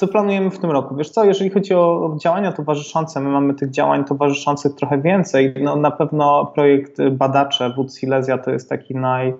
Co 0.00 0.08
planujemy 0.08 0.50
w 0.50 0.58
tym 0.58 0.70
roku? 0.70 0.96
Wiesz 0.96 1.10
co, 1.10 1.24
jeżeli 1.24 1.50
chodzi 1.50 1.74
o 1.74 2.16
działania 2.22 2.52
towarzyszące, 2.52 3.20
my 3.20 3.30
mamy 3.30 3.54
tych 3.54 3.70
działań 3.70 4.04
towarzyszących 4.04 4.74
trochę 4.74 4.98
więcej. 4.98 5.54
No, 5.62 5.76
na 5.76 5.90
pewno 5.90 6.46
projekt 6.54 7.08
Badacze 7.10 7.70
Wód 7.70 7.94
Silesia 7.94 8.38
to 8.38 8.50
jest 8.50 8.68
taki 8.68 8.94
naj, 8.94 9.34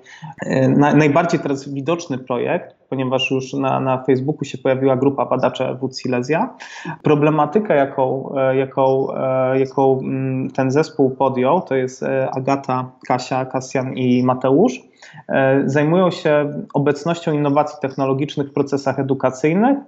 naj, 0.69 0.95
najbardziej 0.97 1.41
teraz 1.41 1.69
widoczny 1.69 2.19
projekt, 2.19 2.77
ponieważ 2.89 3.31
już 3.31 3.53
na, 3.53 3.81
na 3.81 4.05
Facebooku 4.05 4.45
się 4.45 4.59
pojawiła 4.59 4.97
grupa 4.97 5.27
Badacze 5.27 5.75
Wód 5.75 5.99
Silesia. 5.99 6.55
Problematykę, 7.03 7.77
jaką, 7.77 8.35
jaką, 8.53 9.07
jaką 9.55 9.99
mm, 9.99 10.51
ten 10.51 10.71
zespół 10.71 11.11
podjął, 11.11 11.61
to 11.61 11.75
jest 11.75 12.03
e, 12.03 12.31
Agata, 12.31 12.91
Kasia, 13.07 13.45
Kasjan 13.45 13.95
i 13.95 14.23
Mateusz. 14.25 14.81
E, 15.29 15.63
zajmują 15.67 16.11
się 16.11 16.53
obecnością 16.75 17.33
innowacji 17.33 17.79
technologicznych 17.83 18.49
w 18.49 18.53
procesach 18.53 18.99
edukacyjnych 18.99 19.79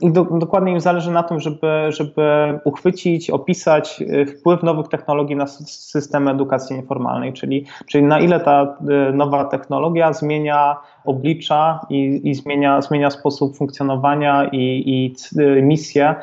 i 0.00 0.12
do, 0.12 0.24
dokładnie 0.24 0.72
im 0.72 0.80
zależy 0.80 1.10
na 1.10 1.22
tym, 1.22 1.40
żeby, 1.40 1.86
żeby 1.88 2.58
uchwycić, 2.64 3.30
opisać 3.30 4.02
y, 4.02 4.26
wpływ 4.26 4.62
nowych 4.62 4.88
technologii 4.88 5.36
na 5.36 5.46
system 5.46 6.28
edukacji 6.28 6.76
nieformalnej, 6.76 7.32
czyli, 7.32 7.66
czyli 7.86 8.04
na 8.04 8.20
ile 8.20 8.40
ta 8.40 8.76
y, 9.10 9.12
nowa 9.12 9.44
technologia 9.44 10.12
zmienia 10.12 10.76
oblicza 11.04 11.86
i, 11.90 12.20
i 12.30 12.34
zmienia, 12.34 12.82
zmienia 12.82 13.10
sposób 13.10 13.56
funkcjonowania 13.56 14.44
i, 14.52 14.82
i 14.86 15.14
y, 15.40 15.62
misję 15.62 16.14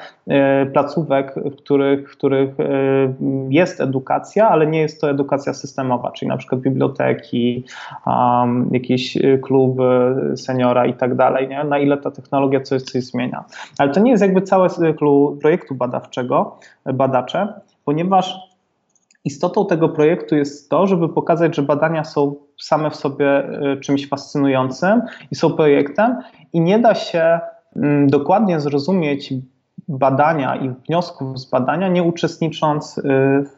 placówek, 0.73 1.35
w 1.35 1.55
których, 1.55 2.11
w 2.11 2.17
których 2.17 2.49
jest 3.49 3.81
edukacja, 3.81 4.49
ale 4.49 4.67
nie 4.67 4.79
jest 4.79 5.01
to 5.01 5.09
edukacja 5.09 5.53
systemowa, 5.53 6.11
czyli 6.11 6.29
na 6.29 6.37
przykład 6.37 6.61
biblioteki, 6.61 7.63
um, 8.05 8.69
jakieś 8.71 9.17
kluby 9.41 10.15
seniora 10.35 10.85
i 10.85 10.93
tak 10.93 11.15
dalej, 11.15 11.47
nie? 11.47 11.63
na 11.63 11.79
ile 11.79 11.97
ta 11.97 12.11
technologia 12.11 12.61
coś, 12.61 12.81
coś 12.81 13.03
zmienia. 13.03 13.43
Ale 13.77 13.91
to 13.91 13.99
nie 13.99 14.11
jest 14.11 14.23
jakby 14.23 14.41
całe 14.41 14.69
cyklu 14.69 15.37
projektu 15.41 15.75
badawczego, 15.75 16.59
badacze, 16.93 17.53
ponieważ 17.85 18.51
istotą 19.25 19.65
tego 19.65 19.89
projektu 19.89 20.35
jest 20.35 20.69
to, 20.69 20.87
żeby 20.87 21.09
pokazać, 21.09 21.55
że 21.55 21.61
badania 21.61 22.03
są 22.03 22.35
same 22.63 22.89
w 22.89 22.95
sobie 22.95 23.43
y, 23.73 23.79
czymś 23.79 24.09
fascynującym 24.09 25.01
i 25.31 25.35
są 25.35 25.53
projektem 25.53 26.17
i 26.53 26.61
nie 26.61 26.79
da 26.79 26.95
się 26.95 27.39
mm, 27.75 28.07
dokładnie 28.07 28.59
zrozumieć 28.59 29.33
badania 29.87 30.55
i 30.55 30.69
wniosków 30.69 31.39
z 31.39 31.49
badania, 31.49 31.87
nie 31.87 32.03
uczestnicząc 32.03 32.97
y, 32.97 33.01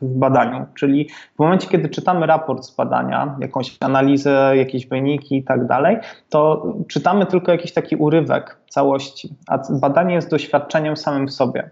w 0.01 0.17
badaniu. 0.17 0.65
Czyli 0.74 1.10
w 1.36 1.39
momencie, 1.39 1.67
kiedy 1.67 1.89
czytamy 1.89 2.25
raport 2.25 2.65
z 2.65 2.75
badania, 2.75 3.38
jakąś 3.39 3.77
analizę, 3.79 4.53
jakieś 4.55 4.88
wyniki 4.88 5.38
i 5.38 5.43
tak 5.43 5.67
dalej, 5.67 5.98
to 6.29 6.65
czytamy 6.88 7.25
tylko 7.25 7.51
jakiś 7.51 7.74
taki 7.74 7.95
urywek 7.95 8.62
całości, 8.74 9.36
a 9.48 9.60
badanie 9.70 10.13
jest 10.15 10.30
doświadczeniem 10.30 10.98
samym 10.98 11.27
w 11.27 11.32
sobie. 11.32 11.70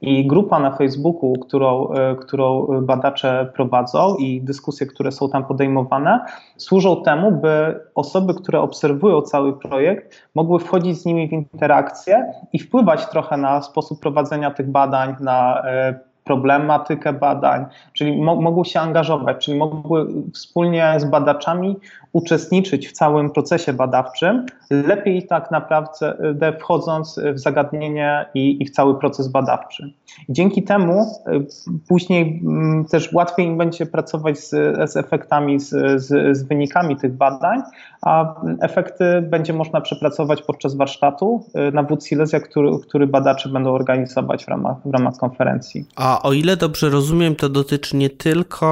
I 0.00 0.26
grupa 0.26 0.58
na 0.58 0.76
Facebooku, 0.76 1.32
którą, 1.32 1.92
e, 1.92 2.16
którą 2.16 2.66
badacze 2.82 3.52
prowadzą 3.54 4.16
i 4.16 4.42
dyskusje, 4.42 4.86
które 4.86 5.12
są 5.12 5.28
tam 5.28 5.44
podejmowane, 5.44 6.20
służą 6.56 7.02
temu, 7.02 7.32
by 7.32 7.80
osoby, 7.94 8.34
które 8.34 8.60
obserwują 8.60 9.22
cały 9.22 9.58
projekt, 9.58 10.22
mogły 10.34 10.58
wchodzić 10.60 10.98
z 10.98 11.06
nimi 11.06 11.28
w 11.28 11.32
interakcję 11.32 12.32
i 12.52 12.58
wpływać 12.58 13.06
trochę 13.06 13.36
na 13.36 13.62
sposób 13.62 14.00
prowadzenia 14.00 14.50
tych 14.50 14.70
badań, 14.70 15.16
na 15.20 15.62
e, 15.64 16.08
problematykę 16.28 17.12
badań, 17.12 17.66
czyli 17.92 18.22
mo 18.22 18.36
mogły 18.36 18.64
się 18.64 18.80
angażować, 18.80 19.44
czyli 19.44 19.58
mogły 19.58 20.06
wspólnie 20.34 20.94
z 20.96 21.04
badaczami 21.04 21.76
uczestniczyć 22.18 22.88
w 22.88 22.92
całym 22.92 23.30
procesie 23.30 23.72
badawczym, 23.72 24.46
lepiej 24.70 25.26
tak 25.26 25.50
naprawdę 25.50 26.52
wchodząc 26.60 27.20
w 27.34 27.38
zagadnienie 27.38 28.26
i, 28.34 28.62
i 28.62 28.66
w 28.66 28.70
cały 28.70 28.98
proces 28.98 29.28
badawczy. 29.28 29.92
Dzięki 30.28 30.62
temu 30.62 31.02
y, 31.02 31.46
później 31.88 32.40
mm, 32.44 32.84
też 32.84 33.12
łatwiej 33.12 33.46
im 33.46 33.58
będzie 33.58 33.86
pracować 33.86 34.38
z, 34.38 34.50
z 34.90 34.96
efektami, 34.96 35.60
z, 35.60 35.68
z, 36.02 36.36
z, 36.36 36.42
wynikami 36.42 36.96
tych 36.96 37.12
badań, 37.16 37.62
a 38.02 38.34
efekty 38.60 39.04
będzie 39.22 39.52
można 39.52 39.80
przepracować 39.80 40.42
podczas 40.42 40.76
warsztatu 40.76 41.44
y, 41.68 41.72
na 41.72 41.82
WUD 41.82 42.04
Silesia, 42.04 42.40
który, 42.40 42.70
który 42.88 43.06
badacze 43.06 43.48
będą 43.48 43.70
organizować 43.70 44.44
w 44.44 44.48
ramach, 44.48 44.76
w 44.84 44.90
ramach 44.92 45.14
konferencji. 45.16 45.84
A 45.96 46.22
o 46.22 46.32
ile 46.32 46.56
dobrze 46.56 46.90
rozumiem, 46.90 47.36
to 47.36 47.48
dotyczy 47.48 47.96
nie 47.96 48.10
tylko 48.10 48.68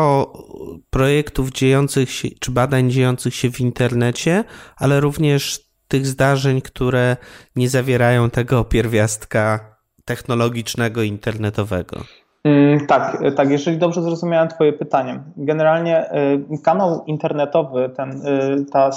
projektów 0.90 1.50
dziejących 1.50 2.10
się, 2.10 2.28
czy 2.40 2.50
badań 2.50 2.90
dziejących 2.90 3.34
się 3.36 3.50
w 3.50 3.60
internecie, 3.60 4.44
ale 4.76 5.00
również 5.00 5.60
tych 5.88 6.06
zdarzeń, 6.06 6.60
które 6.60 7.16
nie 7.56 7.68
zawierają 7.68 8.30
tego 8.30 8.64
pierwiastka 8.64 9.76
technologicznego, 10.04 11.02
internetowego. 11.02 12.00
Mm, 12.46 12.86
tak, 12.86 13.22
tak, 13.36 13.50
jeżeli 13.50 13.78
dobrze 13.78 14.02
zrozumiałem 14.02 14.48
Twoje 14.48 14.72
pytanie. 14.72 15.22
Generalnie 15.36 16.10
y, 16.54 16.62
kanał 16.62 17.04
internetowy, 17.06 17.90
ten, 17.96 18.26
y, 18.26 18.64
ta 18.72 18.92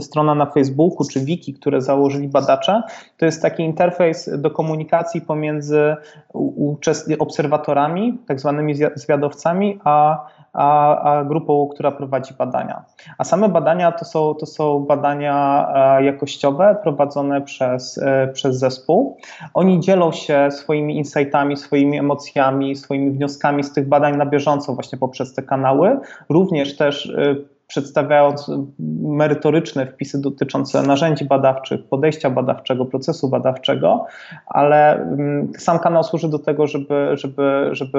strona 0.00 0.34
na 0.34 0.46
Facebooku 0.46 1.08
czy 1.08 1.20
wiki, 1.20 1.54
które 1.54 1.80
założyli 1.80 2.28
badacze, 2.28 2.82
to 3.16 3.26
jest 3.26 3.42
taki 3.42 3.62
interfejs 3.62 4.30
do 4.38 4.50
komunikacji 4.50 5.20
pomiędzy 5.20 5.96
obserwatorami, 7.18 8.18
tak 8.26 8.40
zwanymi 8.40 8.74
zwiadowcami, 8.94 9.80
a 9.84 10.26
a, 10.54 10.98
a 11.02 11.24
grupą, 11.24 11.68
która 11.68 11.90
prowadzi 11.90 12.34
badania. 12.38 12.84
A 13.18 13.24
same 13.24 13.48
badania 13.48 13.92
to 13.92 14.04
są, 14.04 14.34
to 14.34 14.46
są 14.46 14.80
badania 14.80 15.68
e, 15.74 16.04
jakościowe 16.04 16.76
prowadzone 16.82 17.40
przez, 17.42 17.98
e, 17.98 18.28
przez 18.32 18.58
zespół. 18.58 19.16
Oni 19.54 19.80
dzielą 19.80 20.12
się 20.12 20.48
swoimi 20.50 20.96
insightami, 20.96 21.56
swoimi 21.56 21.98
emocjami, 21.98 22.76
swoimi 22.76 23.10
wnioskami 23.10 23.64
z 23.64 23.72
tych 23.72 23.88
badań 23.88 24.16
na 24.16 24.26
bieżąco 24.26 24.74
właśnie 24.74 24.98
poprzez 24.98 25.34
te 25.34 25.42
kanały. 25.42 25.98
Również 26.28 26.76
też 26.76 27.10
e, 27.10 27.34
przedstawiając 27.66 28.50
merytoryczne 29.02 29.86
wpisy 29.86 30.20
dotyczące 30.20 30.82
narzędzi 30.82 31.24
badawczych, 31.24 31.88
podejścia 31.88 32.30
badawczego, 32.30 32.84
procesu 32.84 33.28
badawczego, 33.28 34.06
ale 34.46 34.94
mm, 34.96 35.52
sam 35.58 35.78
kanał 35.78 36.04
służy 36.04 36.28
do 36.28 36.38
tego, 36.38 36.66
żeby, 36.66 37.10
żeby, 37.12 37.68
żeby 37.72 37.98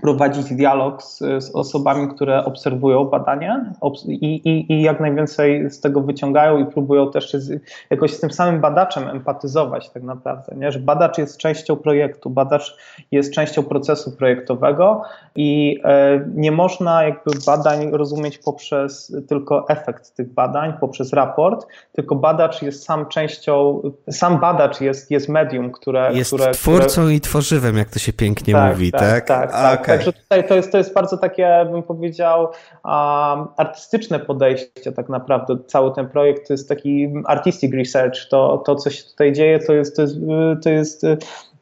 prowadzić 0.00 0.54
dialog 0.54 1.02
z, 1.02 1.18
z, 1.18 1.50
osobami, 1.54 2.08
które 2.08 2.44
obserwują 2.44 3.04
badania 3.04 3.72
i, 4.06 4.34
i, 4.34 4.72
i, 4.72 4.82
jak 4.82 5.00
najwięcej 5.00 5.70
z 5.70 5.80
tego 5.80 6.00
wyciągają 6.00 6.58
i 6.58 6.66
próbują 6.66 7.10
też 7.10 7.32
się 7.32 7.40
z, 7.40 7.62
jakoś 7.90 8.12
z 8.12 8.20
tym 8.20 8.30
samym 8.30 8.60
badaczem 8.60 9.08
empatyzować 9.08 9.90
tak 9.90 10.02
naprawdę, 10.02 10.56
nie? 10.56 10.72
że 10.72 10.78
badacz 10.78 11.18
jest 11.18 11.36
częścią 11.36 11.76
projektu, 11.76 12.30
badacz 12.30 12.76
jest 13.10 13.34
częścią 13.34 13.62
procesu 13.62 14.12
projektowego 14.12 15.02
i 15.36 15.80
e, 15.84 16.24
nie 16.34 16.52
można 16.52 17.04
jakby 17.04 17.30
badań 17.46 17.90
rozumieć 17.90 18.38
poprzez 18.38 19.16
tylko 19.28 19.68
efekt 19.68 20.14
tych 20.14 20.32
badań, 20.32 20.72
poprzez 20.80 21.12
raport, 21.12 21.66
tylko 21.92 22.16
badacz 22.16 22.62
jest 22.62 22.84
sam 22.84 23.06
częścią, 23.06 23.82
sam 24.10 24.40
badacz 24.40 24.80
jest, 24.80 25.10
jest 25.10 25.28
medium, 25.28 25.72
które... 25.72 26.10
Jest 26.12 26.34
które, 26.34 26.52
twórcą 26.52 27.02
które... 27.02 27.14
i 27.14 27.20
tworzywem, 27.20 27.76
jak 27.76 27.90
to 27.90 27.98
się 27.98 28.12
pięknie 28.12 28.54
tak, 28.54 28.72
mówi, 28.72 28.92
tak? 28.92 29.00
Tak, 29.00 29.26
tak, 29.26 29.52
tak. 29.52 29.81
Okay. 29.82 29.96
Także 29.96 30.12
tutaj 30.12 30.48
to 30.48 30.54
jest, 30.54 30.72
to 30.72 30.78
jest 30.78 30.94
bardzo 30.94 31.16
takie, 31.16 31.66
bym 31.72 31.82
powiedział, 31.82 32.40
um, 32.42 33.46
artystyczne 33.56 34.18
podejście 34.18 34.92
tak 34.92 35.08
naprawdę. 35.08 35.56
Cały 35.66 35.94
ten 35.94 36.08
projekt 36.08 36.48
to 36.48 36.54
jest 36.54 36.68
taki 36.68 37.12
artistic 37.26 37.74
research. 37.74 38.28
To, 38.30 38.62
to 38.66 38.76
co 38.76 38.90
się 38.90 39.04
tutaj 39.04 39.32
dzieje, 39.32 39.58
to 39.58 39.72
jest, 39.72 39.96
to 39.96 40.02
jest, 40.02 40.16
to 40.62 40.70
jest 40.70 41.06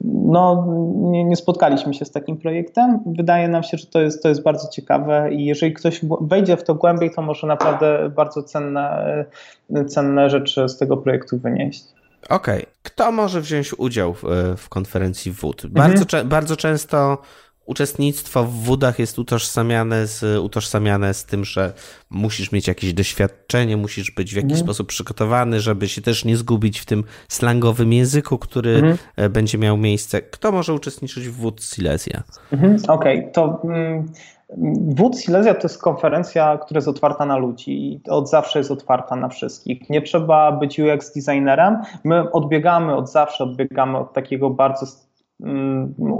no, 0.04 0.66
nie, 0.96 1.24
nie, 1.24 1.36
spotkaliśmy 1.36 1.94
się 1.94 2.04
z 2.04 2.10
takim 2.10 2.36
projektem. 2.36 3.00
Wydaje 3.06 3.48
nam 3.48 3.62
się, 3.62 3.78
że 3.78 3.86
to 3.86 4.00
jest, 4.00 4.22
to 4.22 4.28
jest 4.28 4.42
bardzo 4.42 4.68
ciekawe 4.68 5.32
i 5.32 5.44
jeżeli 5.44 5.72
ktoś 5.72 6.00
wejdzie 6.20 6.56
w 6.56 6.64
to 6.64 6.74
głębiej, 6.74 7.10
to 7.10 7.22
może 7.22 7.46
naprawdę 7.46 8.10
bardzo 8.16 8.42
cenne, 8.42 9.24
cenne 9.88 10.30
rzeczy 10.30 10.68
z 10.68 10.78
tego 10.78 10.96
projektu 10.96 11.38
wynieść. 11.38 11.84
Okej. 12.28 12.62
Okay. 12.62 12.72
Kto 12.82 13.12
może 13.12 13.40
wziąć 13.40 13.78
udział 13.78 14.14
w, 14.14 14.22
w 14.56 14.68
konferencji 14.68 15.32
WUD? 15.32 15.66
Bardzo, 15.66 16.02
mhm. 16.02 16.28
bardzo 16.28 16.56
często 16.56 17.18
uczestnictwo 17.70 18.44
w 18.44 18.52
wódach 18.52 18.98
jest 18.98 19.18
utożsamiane 19.18 20.06
z, 20.06 20.38
utożsamiane 20.38 21.14
z 21.14 21.24
tym, 21.24 21.44
że 21.44 21.72
musisz 22.10 22.52
mieć 22.52 22.68
jakieś 22.68 22.92
doświadczenie, 22.92 23.76
musisz 23.76 24.10
być 24.10 24.32
w 24.32 24.36
jakiś 24.36 24.50
mhm. 24.52 24.66
sposób 24.66 24.88
przygotowany, 24.88 25.60
żeby 25.60 25.88
się 25.88 26.02
też 26.02 26.24
nie 26.24 26.36
zgubić 26.36 26.80
w 26.80 26.86
tym 26.86 27.04
slangowym 27.28 27.92
języku, 27.92 28.38
który 28.38 28.74
mhm. 28.74 28.96
E, 29.16 29.28
będzie 29.28 29.58
miał 29.58 29.76
miejsce. 29.76 30.22
Kto 30.22 30.52
może 30.52 30.74
uczestniczyć 30.74 31.28
w 31.28 31.36
wód 31.36 31.64
Silesia? 31.64 32.22
Mhm. 32.52 32.76
Okej, 32.88 33.18
okay. 33.18 33.32
to... 33.32 33.60
Mm... 33.64 34.12
Wód 34.96 35.18
Silesia 35.18 35.54
to 35.54 35.62
jest 35.62 35.82
konferencja, 35.82 36.58
która 36.58 36.78
jest 36.78 36.88
otwarta 36.88 37.26
na 37.26 37.36
ludzi 37.36 37.92
i 37.92 38.00
od 38.08 38.30
zawsze 38.30 38.58
jest 38.58 38.70
otwarta 38.70 39.16
na 39.16 39.28
wszystkich. 39.28 39.90
Nie 39.90 40.02
trzeba 40.02 40.52
być 40.52 40.80
UX 40.80 41.12
designerem. 41.14 41.78
My 42.04 42.32
odbiegamy 42.32 42.96
od 42.96 43.10
zawsze, 43.10 43.44
odbiegamy 43.44 43.98
od 43.98 44.12
takiego 44.12 44.50
bardzo 44.50 44.86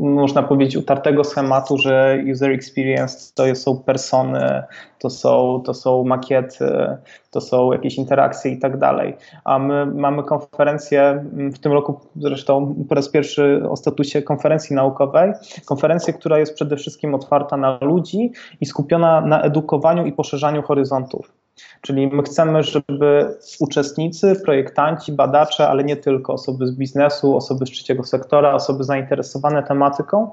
można 0.01 0.43
powiedzieć, 0.43 0.77
utartego 0.77 1.25
schematu, 1.25 1.79
że 1.79 2.25
user 2.33 2.51
experience 2.51 3.33
to 3.35 3.55
są 3.55 3.77
persony, 3.77 4.63
to 4.99 5.11
są, 5.11 5.63
to 5.67 5.75
są 5.75 6.05
makiety, 6.05 6.97
to 7.31 7.41
są 7.41 7.73
jakieś 7.73 7.95
interakcje 7.95 8.51
i 8.53 8.59
tak 8.59 8.79
dalej. 8.79 9.17
A 9.45 9.59
my 9.59 9.87
mamy 9.87 10.23
konferencję 10.23 11.03
mm, 11.03 11.53
w 11.53 11.59
tym 11.59 11.73
roku, 11.73 12.01
zresztą 12.17 12.75
po 12.89 12.95
raz 12.95 13.09
pierwszy 13.09 13.63
o 13.71 13.77
statusie 13.77 14.23
konferencji 14.23 14.77
naukowej, 14.77 15.33
konferencję, 15.65 16.13
która 16.13 16.39
jest 16.39 16.55
przede 16.55 16.77
wszystkim 16.77 17.15
otwarta 17.15 17.57
na 17.57 17.79
ludzi 17.81 18.33
i 18.61 18.67
skupiona 18.67 19.21
na 19.21 19.43
edukowaniu 19.43 20.07
i 20.07 20.13
poszerzaniu 20.13 20.63
horyzontów. 20.63 21.40
Czyli 21.81 22.07
my 22.07 22.23
chcemy, 22.23 22.63
żeby 22.63 23.39
uczestnicy, 23.61 24.41
projektanci, 24.45 25.13
badacze, 25.13 25.69
ale 25.69 25.85
nie 25.85 25.97
tylko, 25.97 26.33
osoby 26.33 26.67
z 26.67 26.73
biznesu, 26.77 27.37
osoby 27.37 27.67
z 27.67 27.71
trzeciego 27.71 28.05
sektora, 28.05 28.55
osoby 28.55 28.85
zainteresowane 28.85 29.63
tematyką, 29.63 30.31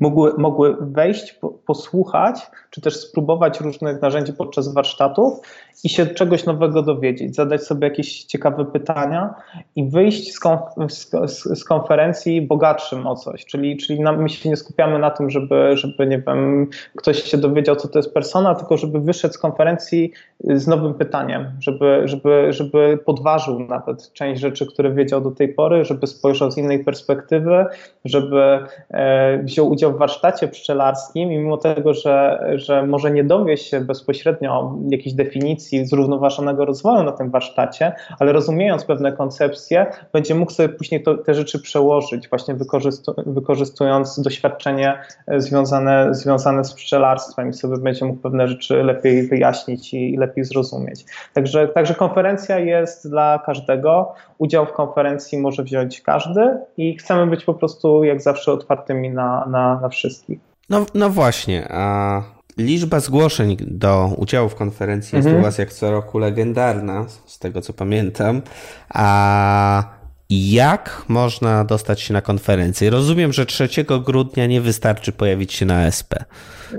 mogły, 0.00 0.32
mogły 0.38 0.76
wejść, 0.80 1.40
posłuchać, 1.66 2.50
czy 2.70 2.80
też 2.80 2.96
spróbować 2.96 3.60
różnych 3.60 4.02
narzędzi 4.02 4.32
podczas 4.32 4.74
warsztatów 4.74 5.40
i 5.84 5.88
się 5.88 6.06
czegoś 6.06 6.44
nowego 6.44 6.82
dowiedzieć, 6.82 7.36
zadać 7.36 7.62
sobie 7.62 7.88
jakieś 7.88 8.24
ciekawe 8.24 8.64
pytania 8.64 9.34
i 9.76 9.88
wyjść 9.88 10.34
z, 10.34 10.40
z, 10.88 11.10
z 11.58 11.64
konferencji 11.64 12.42
bogatszym 12.42 13.06
o 13.06 13.16
coś. 13.16 13.44
Czyli, 13.44 13.76
czyli 13.76 14.00
na, 14.00 14.12
my 14.12 14.28
się 14.28 14.48
nie 14.48 14.56
skupiamy 14.56 14.98
na 14.98 15.10
tym, 15.10 15.30
żeby, 15.30 15.70
żeby, 15.76 16.06
nie 16.06 16.22
wiem, 16.26 16.70
ktoś 16.96 17.22
się 17.22 17.38
dowiedział, 17.38 17.76
co 17.76 17.88
to 17.88 17.98
jest 17.98 18.14
persona, 18.14 18.54
tylko 18.54 18.76
żeby 18.76 19.00
wyszedł 19.00 19.34
z 19.34 19.38
konferencji 19.38 20.12
z 20.44 20.66
nowym 20.66 20.94
pytaniem, 20.94 21.50
żeby, 21.60 22.02
żeby, 22.04 22.46
żeby 22.50 22.98
podważył 23.04 23.60
nawet 23.60 24.12
część 24.12 24.40
rzeczy, 24.40 24.66
które 24.66 24.92
wiedział 24.92 25.20
do 25.20 25.30
tej 25.30 25.48
pory, 25.48 25.84
żeby 25.84 26.06
spojrzał 26.06 26.50
z 26.50 26.58
innej 26.58 26.84
perspektywy, 26.84 27.64
żeby 28.04 28.58
e, 28.90 29.38
wziął 29.42 29.68
udział 29.68 29.92
w 29.92 29.98
warsztacie 29.98 30.48
pszczelarskim 30.48 31.32
i 31.32 31.38
mimo 31.38 31.56
tego, 31.56 31.94
że, 31.94 32.44
że 32.66 32.86
może 32.86 33.10
nie 33.10 33.24
dowie 33.24 33.56
się 33.56 33.80
bezpośrednio 33.80 34.78
jakiejś 34.90 35.14
definicji 35.14 35.86
zrównoważonego 35.86 36.64
rozwoju 36.64 37.02
na 37.02 37.12
tym 37.12 37.30
warsztacie, 37.30 37.92
ale 38.18 38.32
rozumiejąc 38.32 38.84
pewne 38.84 39.12
koncepcje, 39.12 39.86
będzie 40.12 40.34
mógł 40.34 40.52
sobie 40.52 40.68
później 40.68 41.02
to, 41.02 41.18
te 41.18 41.34
rzeczy 41.34 41.58
przełożyć, 41.58 42.28
właśnie 42.28 42.54
wykorzystu, 42.54 43.14
wykorzystując 43.26 44.20
doświadczenie 44.20 44.98
związane, 45.36 46.14
związane 46.14 46.64
z 46.64 46.74
pszczelarstwem 46.74 47.50
i 47.50 47.52
sobie 47.52 47.76
będzie 47.78 48.04
mógł 48.04 48.20
pewne 48.20 48.48
rzeczy 48.48 48.82
lepiej 48.82 49.28
wyjaśnić 49.28 49.94
i 49.94 50.16
lepiej 50.16 50.44
zrozumieć. 50.44 51.04
Także, 51.34 51.68
także 51.68 51.94
konferencja 51.94 52.58
jest 52.58 53.10
dla 53.10 53.42
każdego. 53.46 54.14
Udział 54.38 54.66
w 54.66 54.72
konferencji 54.72 55.38
może 55.38 55.62
wziąć 55.62 56.00
każdy 56.00 56.58
i 56.76 56.96
chcemy 56.96 57.26
być 57.26 57.44
po 57.44 57.54
prostu 57.54 58.04
jak 58.04 58.22
zawsze 58.22 58.52
otwartymi 58.52 59.10
na, 59.10 59.46
na, 59.50 59.80
na 59.80 59.88
wszystkich. 59.88 60.38
No, 60.70 60.86
no 60.94 61.10
właśnie, 61.10 61.68
a 61.70 62.22
liczba 62.56 63.00
zgłoszeń 63.00 63.56
do 63.60 64.10
udziału 64.16 64.48
w 64.48 64.54
konferencji 64.54 65.16
jest 65.16 65.26
mhm. 65.26 65.42
u 65.42 65.46
Was 65.46 65.58
jak 65.58 65.72
co 65.72 65.90
roku 65.90 66.18
legendarna, 66.18 67.06
z 67.26 67.38
tego 67.38 67.60
co 67.60 67.72
pamiętam. 67.72 68.42
A 68.88 69.96
jak 70.30 71.04
można 71.08 71.64
dostać 71.64 72.00
się 72.00 72.14
na 72.14 72.20
konferencję? 72.20 72.90
Rozumiem, 72.90 73.32
że 73.32 73.46
3 73.46 73.68
grudnia 74.06 74.46
nie 74.46 74.60
wystarczy 74.60 75.12
pojawić 75.12 75.52
się 75.52 75.66
na 75.66 75.86
SP. 75.98 76.12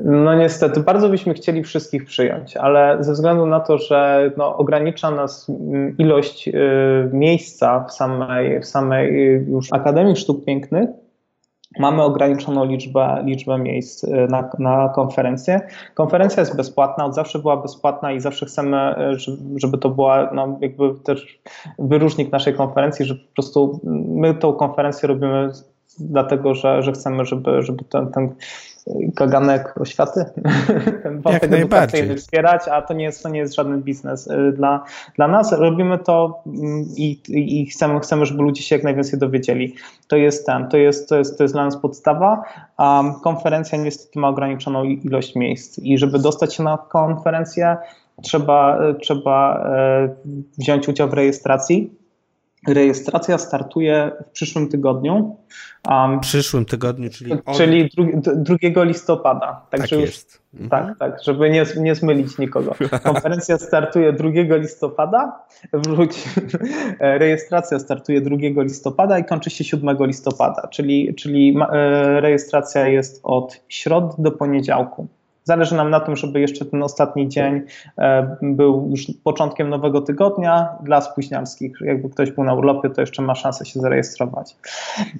No 0.04 0.36
niestety, 0.36 0.80
bardzo 0.80 1.10
byśmy 1.10 1.34
chcieli 1.34 1.63
wszystkich 1.63 2.06
przyjąć, 2.06 2.58
ale 2.58 2.98
ze 3.00 3.13
względu 3.13 3.46
na 3.46 3.60
to, 3.60 3.78
że 3.78 4.32
no, 4.38 4.58
ogranicza 4.58 5.12
nas 5.12 5.52
ilość 5.98 6.48
y, 6.48 6.54
miejsca 7.13 7.86
w 7.90 7.94
samej, 7.94 8.60
w 8.60 8.66
samej 8.66 9.13
już 9.48 9.74
Akademii 9.74 10.16
Sztuk 10.16 10.46
Pięknych, 10.46 10.90
Mamy 11.80 12.04
ograniczoną 12.04 12.66
liczbę, 12.66 13.24
liczbę 13.26 13.58
miejsc 13.58 14.04
y, 14.04 14.28
na, 14.30 14.50
na 14.60 14.90
konferencję. 14.90 15.62
Konferencja 15.94 16.42
jest 16.42 16.58
bezpłatna, 16.58 17.06
od 17.06 17.16
zawsze 17.16 17.40
była 17.40 17.58
bezpłatna 17.58 18.12
i 18.12 18.20
zawsze 18.20 18.46
chcemy, 18.46 18.96
y, 19.16 19.36
żeby 19.56 19.78
to 19.78 19.90
była 19.90 20.30
no, 20.34 20.58
jakby 20.62 20.94
też 21.04 21.40
wyróżnik 21.80 22.32
naszej 22.32 22.54
konferencji, 22.54 23.06
że 23.06 23.16
po 23.16 23.34
prostu 23.34 23.80
my 24.08 24.34
tą 24.34 24.54
konferencję 24.54 25.08
robimy 25.08 25.52
dlatego 26.00 26.56
że, 26.56 26.84
że 26.84 26.91
chcemy, 26.91 27.26
żeby, 27.26 27.62
żeby 27.62 27.84
ten, 27.84 28.12
ten 28.12 28.36
kaganek 29.15 29.82
oświaty, 29.82 30.26
ten 31.04 31.21
wątek 31.21 31.43
edukacyjny 31.43 32.15
wspierać, 32.15 32.67
a 32.67 32.82
to 32.82 32.93
nie 32.93 33.06
jest, 33.06 33.23
to 33.23 33.30
nie 33.30 33.39
jest 33.39 33.56
żaden 33.56 33.82
biznes 33.82 34.28
y, 34.28 34.52
dla, 34.52 34.84
dla 35.15 35.28
nas. 35.28 35.52
Robimy 35.52 35.97
to 36.00 36.43
mm, 36.45 36.86
i, 36.97 37.21
i 37.28 37.65
chcemy, 37.65 38.00
chcemy, 38.00 38.26
żeby 38.26 38.43
ludzie 38.43 38.63
się 38.63 38.76
jak 38.76 38.84
najwięcej 38.84 39.19
dowiedzieli. 39.19 39.76
To 40.08 40.15
jest 40.15 40.45
ten, 40.45 40.67
to 40.67 40.78
jest, 40.78 41.10
to 41.10 41.17
jest, 41.17 41.38
to 41.38 41.43
jest 41.43 41.54
dla 41.54 41.65
nas 41.65 41.78
podstawa, 41.78 42.43
a 42.78 43.04
konferencja 43.23 43.78
niestety 43.78 44.19
ma 44.19 44.28
ograniczoną 44.28 44.84
ilość 44.84 45.36
miejsc 45.36 45.80
i 45.80 45.97
żeby 45.97 46.19
dostać 46.19 46.56
się 46.56 46.63
na 46.63 46.78
konferencję 46.78 47.78
trzeba, 48.21 48.80
trzeba 49.02 49.63
e, 49.65 50.10
wziąć 50.58 50.88
udział 50.88 51.10
w 51.10 51.13
rejestracji 51.13 51.91
Rejestracja 52.67 53.38
startuje 53.38 54.12
w 54.28 54.32
przyszłym 54.32 54.67
tygodniu. 54.70 55.38
Um, 55.89 56.17
w 56.17 56.22
przyszłym 56.22 56.65
tygodniu, 56.65 57.10
czyli, 57.10 57.32
czyli 57.56 57.89
2 58.74 58.84
listopada. 58.84 59.62
Także 59.70 59.96
tak 59.96 60.00
już, 60.00 60.10
jest. 60.10 60.41
Mhm. 60.54 60.70
Tak, 60.70 61.00
tak, 61.00 61.24
żeby 61.24 61.50
nie, 61.50 61.65
nie 61.78 61.96
zmylić 61.96 62.38
nikogo. 62.38 62.76
Konferencja 63.04 63.58
startuje 63.58 64.13
2 64.13 64.30
listopada, 64.56 65.46
wróć, 65.74 66.24
rejestracja 67.00 67.80
startuje 67.80 68.22
2 68.22 68.63
listopada 68.63 69.20
i 69.20 69.26
kończy 69.26 69.50
się 69.50 69.63
7 69.63 69.98
listopada, 70.00 70.67
czyli, 70.67 71.15
czyli 71.15 71.58
e, 71.72 72.22
rejestracja 72.22 72.88
jest 72.88 73.20
od 73.24 73.63
środ 73.67 74.15
do 74.17 74.32
poniedziałku. 74.32 75.08
Zależy 75.47 75.75
nam 75.75 75.89
na 75.89 75.99
tym, 75.99 76.15
żeby 76.15 76.39
jeszcze 76.39 76.65
ten 76.65 76.83
ostatni 76.83 77.29
dzień 77.29 77.62
e, 77.97 78.38
był 78.41 78.88
już 78.89 79.07
początkiem 79.23 79.69
nowego 79.69 80.01
tygodnia 80.01 80.69
dla 80.83 81.01
spóźnialskich. 81.01 81.77
Jakby 81.81 82.10
ktoś 82.10 82.31
był 82.31 82.43
na 82.43 82.53
urlopie, 82.53 82.89
to 82.89 83.01
jeszcze 83.01 83.21
ma 83.21 83.36
szansę 83.36 83.65
się 83.65 83.79
zarejestrować. 83.79 84.55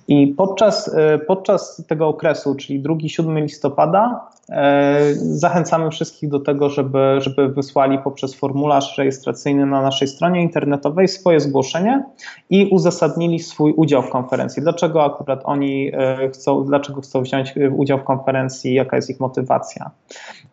I 0.08 0.28
podczas, 0.28 0.96
e, 0.96 1.20
podczas 1.20 1.84
tego 1.88 2.08
okresu, 2.08 2.56
czyli 2.56 2.82
2-7 2.82 3.42
listopada, 3.42 4.30
e, 4.50 5.00
zachęcamy 5.16 5.90
wszystkich 5.92 6.30
do 6.30 6.40
tego, 6.40 6.70
żeby, 6.70 7.18
żeby 7.18 7.50
wysłali 7.50 8.00
poprzez 8.00 8.36
formularz 8.36 8.98
rejestracyjny 8.98 9.66
na 9.66 9.82
naszej 9.82 10.08
stronie 10.08 10.42
internetowej 10.42 11.08
swoje 11.08 11.40
zgłoszenie 11.40 12.04
i 12.50 12.70
uzasadnili 12.72 13.40
swój 13.40 13.74
udział 13.74 14.02
w 14.02 14.10
konferencji. 14.10 14.62
Dlaczego 14.62 15.04
akurat 15.04 15.42
oni 15.44 15.92
chcą, 16.34 16.64
dlaczego 16.64 17.02
chcą 17.02 17.22
wziąć 17.22 17.54
udział 17.78 17.98
w 17.98 18.04
konferencji, 18.04 18.74
jaka 18.74 18.96
jest 18.96 19.10
ich 19.10 19.20
motywacja. 19.20 19.92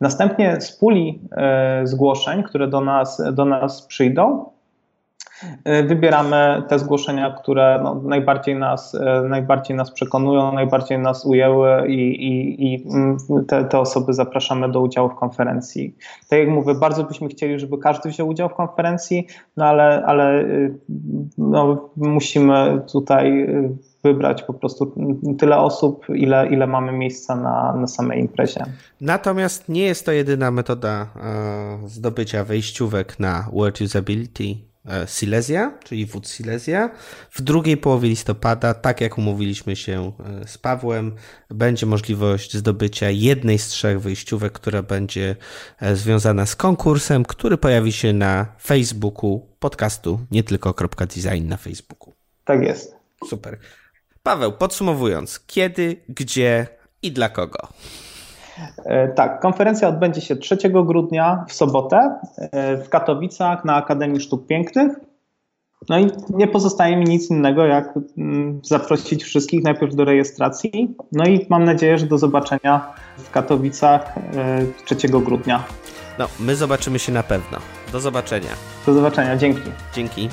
Następnie 0.00 0.60
z 0.60 0.72
puli 0.72 1.20
e, 1.32 1.80
zgłoszeń, 1.84 2.42
które 2.42 2.68
do 2.68 2.80
nas, 2.80 3.22
do 3.32 3.44
nas 3.44 3.82
przyjdą, 3.82 4.50
e, 5.64 5.82
wybieramy 5.82 6.62
te 6.68 6.78
zgłoszenia, 6.78 7.30
które 7.30 7.80
no, 7.82 7.94
najbardziej, 7.94 8.56
nas, 8.56 8.94
e, 8.94 9.22
najbardziej 9.28 9.76
nas 9.76 9.90
przekonują, 9.90 10.52
najbardziej 10.52 10.98
nas 10.98 11.26
ujęły 11.26 11.88
i, 11.88 12.26
i, 12.26 12.64
i 12.74 12.88
mm, 12.94 13.16
te, 13.48 13.64
te, 13.64 13.78
osoby 13.78 14.12
zapraszamy 14.12 14.72
do 14.72 14.80
udziału 14.80 15.08
w 15.08 15.14
konferencji. 15.14 15.96
Tak 16.28 16.38
jak 16.38 16.48
mówię, 16.48 16.74
bardzo 16.74 17.04
byśmy 17.04 17.28
chcieli, 17.28 17.58
żeby 17.58 17.78
każdy 17.78 18.08
wziął 18.08 18.28
udział 18.28 18.48
w 18.48 18.54
konferencji, 18.54 19.26
no 19.56 19.64
ale, 19.64 20.02
ale 20.06 20.44
no, 21.38 21.90
musimy 21.96 22.80
tutaj 22.92 23.46
wybrać 24.04 24.42
po 24.42 24.54
prostu 24.54 24.94
tyle 25.38 25.56
osób, 25.56 26.06
ile, 26.08 26.48
ile 26.48 26.66
mamy 26.66 26.92
miejsca 26.92 27.36
na, 27.36 27.76
na 27.76 27.86
samej 27.86 28.20
imprezie. 28.20 28.64
Natomiast 29.00 29.68
nie 29.68 29.82
jest 29.82 30.06
to 30.06 30.12
jedyna 30.12 30.50
metoda 30.50 31.06
e, 31.16 31.88
zdobycia 31.88 32.44
wejściówek 32.44 33.18
na 33.20 33.48
World 33.52 33.80
Usability 33.80 34.44
e, 34.86 35.06
Silesia, 35.06 35.78
czyli 35.84 36.06
WUD 36.06 36.28
Silesia. 36.28 36.90
W 37.30 37.42
drugiej 37.42 37.76
połowie 37.76 38.08
listopada, 38.08 38.74
tak 38.74 39.00
jak 39.00 39.18
umówiliśmy 39.18 39.76
się 39.76 40.12
e, 40.42 40.48
z 40.48 40.58
Pawłem, 40.58 41.14
będzie 41.50 41.86
możliwość 41.86 42.56
zdobycia 42.56 43.10
jednej 43.10 43.58
z 43.58 43.68
trzech 43.68 44.00
wyjściówek, 44.00 44.52
która 44.52 44.82
będzie 44.82 45.36
związana 45.92 46.46
z 46.46 46.56
konkursem, 46.56 47.24
który 47.24 47.56
pojawi 47.56 47.92
się 47.92 48.12
na 48.12 48.46
Facebooku 48.62 49.46
podcastu 49.58 50.20
nie 50.30 50.42
tylko.design 50.42 51.48
na 51.48 51.56
Facebooku. 51.56 52.12
Tak 52.44 52.62
jest. 52.62 52.96
Super. 53.28 53.58
Paweł, 54.24 54.52
podsumowując, 54.52 55.40
kiedy, 55.46 55.96
gdzie 56.08 56.66
i 57.02 57.12
dla 57.12 57.28
kogo? 57.28 57.58
E, 58.84 59.08
tak, 59.08 59.40
konferencja 59.40 59.88
odbędzie 59.88 60.20
się 60.20 60.36
3 60.36 60.56
grudnia 60.70 61.44
w 61.48 61.52
sobotę 61.52 62.18
e, 62.36 62.76
w 62.76 62.88
Katowicach 62.88 63.64
na 63.64 63.74
Akademii 63.74 64.20
Sztuk 64.20 64.46
Pięknych. 64.46 64.92
No 65.88 65.98
i 65.98 66.10
nie 66.30 66.48
pozostaje 66.48 66.96
mi 66.96 67.04
nic 67.04 67.30
innego, 67.30 67.66
jak 67.66 67.94
mm, 68.18 68.60
zaprosić 68.64 69.24
wszystkich 69.24 69.62
najpierw 69.64 69.94
do 69.94 70.04
rejestracji. 70.04 70.96
No 71.12 71.24
i 71.24 71.46
mam 71.48 71.64
nadzieję, 71.64 71.98
że 71.98 72.06
do 72.06 72.18
zobaczenia 72.18 72.92
w 73.16 73.30
Katowicach 73.30 74.14
3 74.84 74.94
e, 74.94 75.08
grudnia. 75.08 75.64
No, 76.18 76.28
my 76.40 76.56
zobaczymy 76.56 76.98
się 76.98 77.12
na 77.12 77.22
pewno. 77.22 77.58
Do 77.92 78.00
zobaczenia. 78.00 78.50
Do 78.86 78.94
zobaczenia, 78.94 79.36
dzięki. 79.36 79.70
Dzięki. 79.94 80.28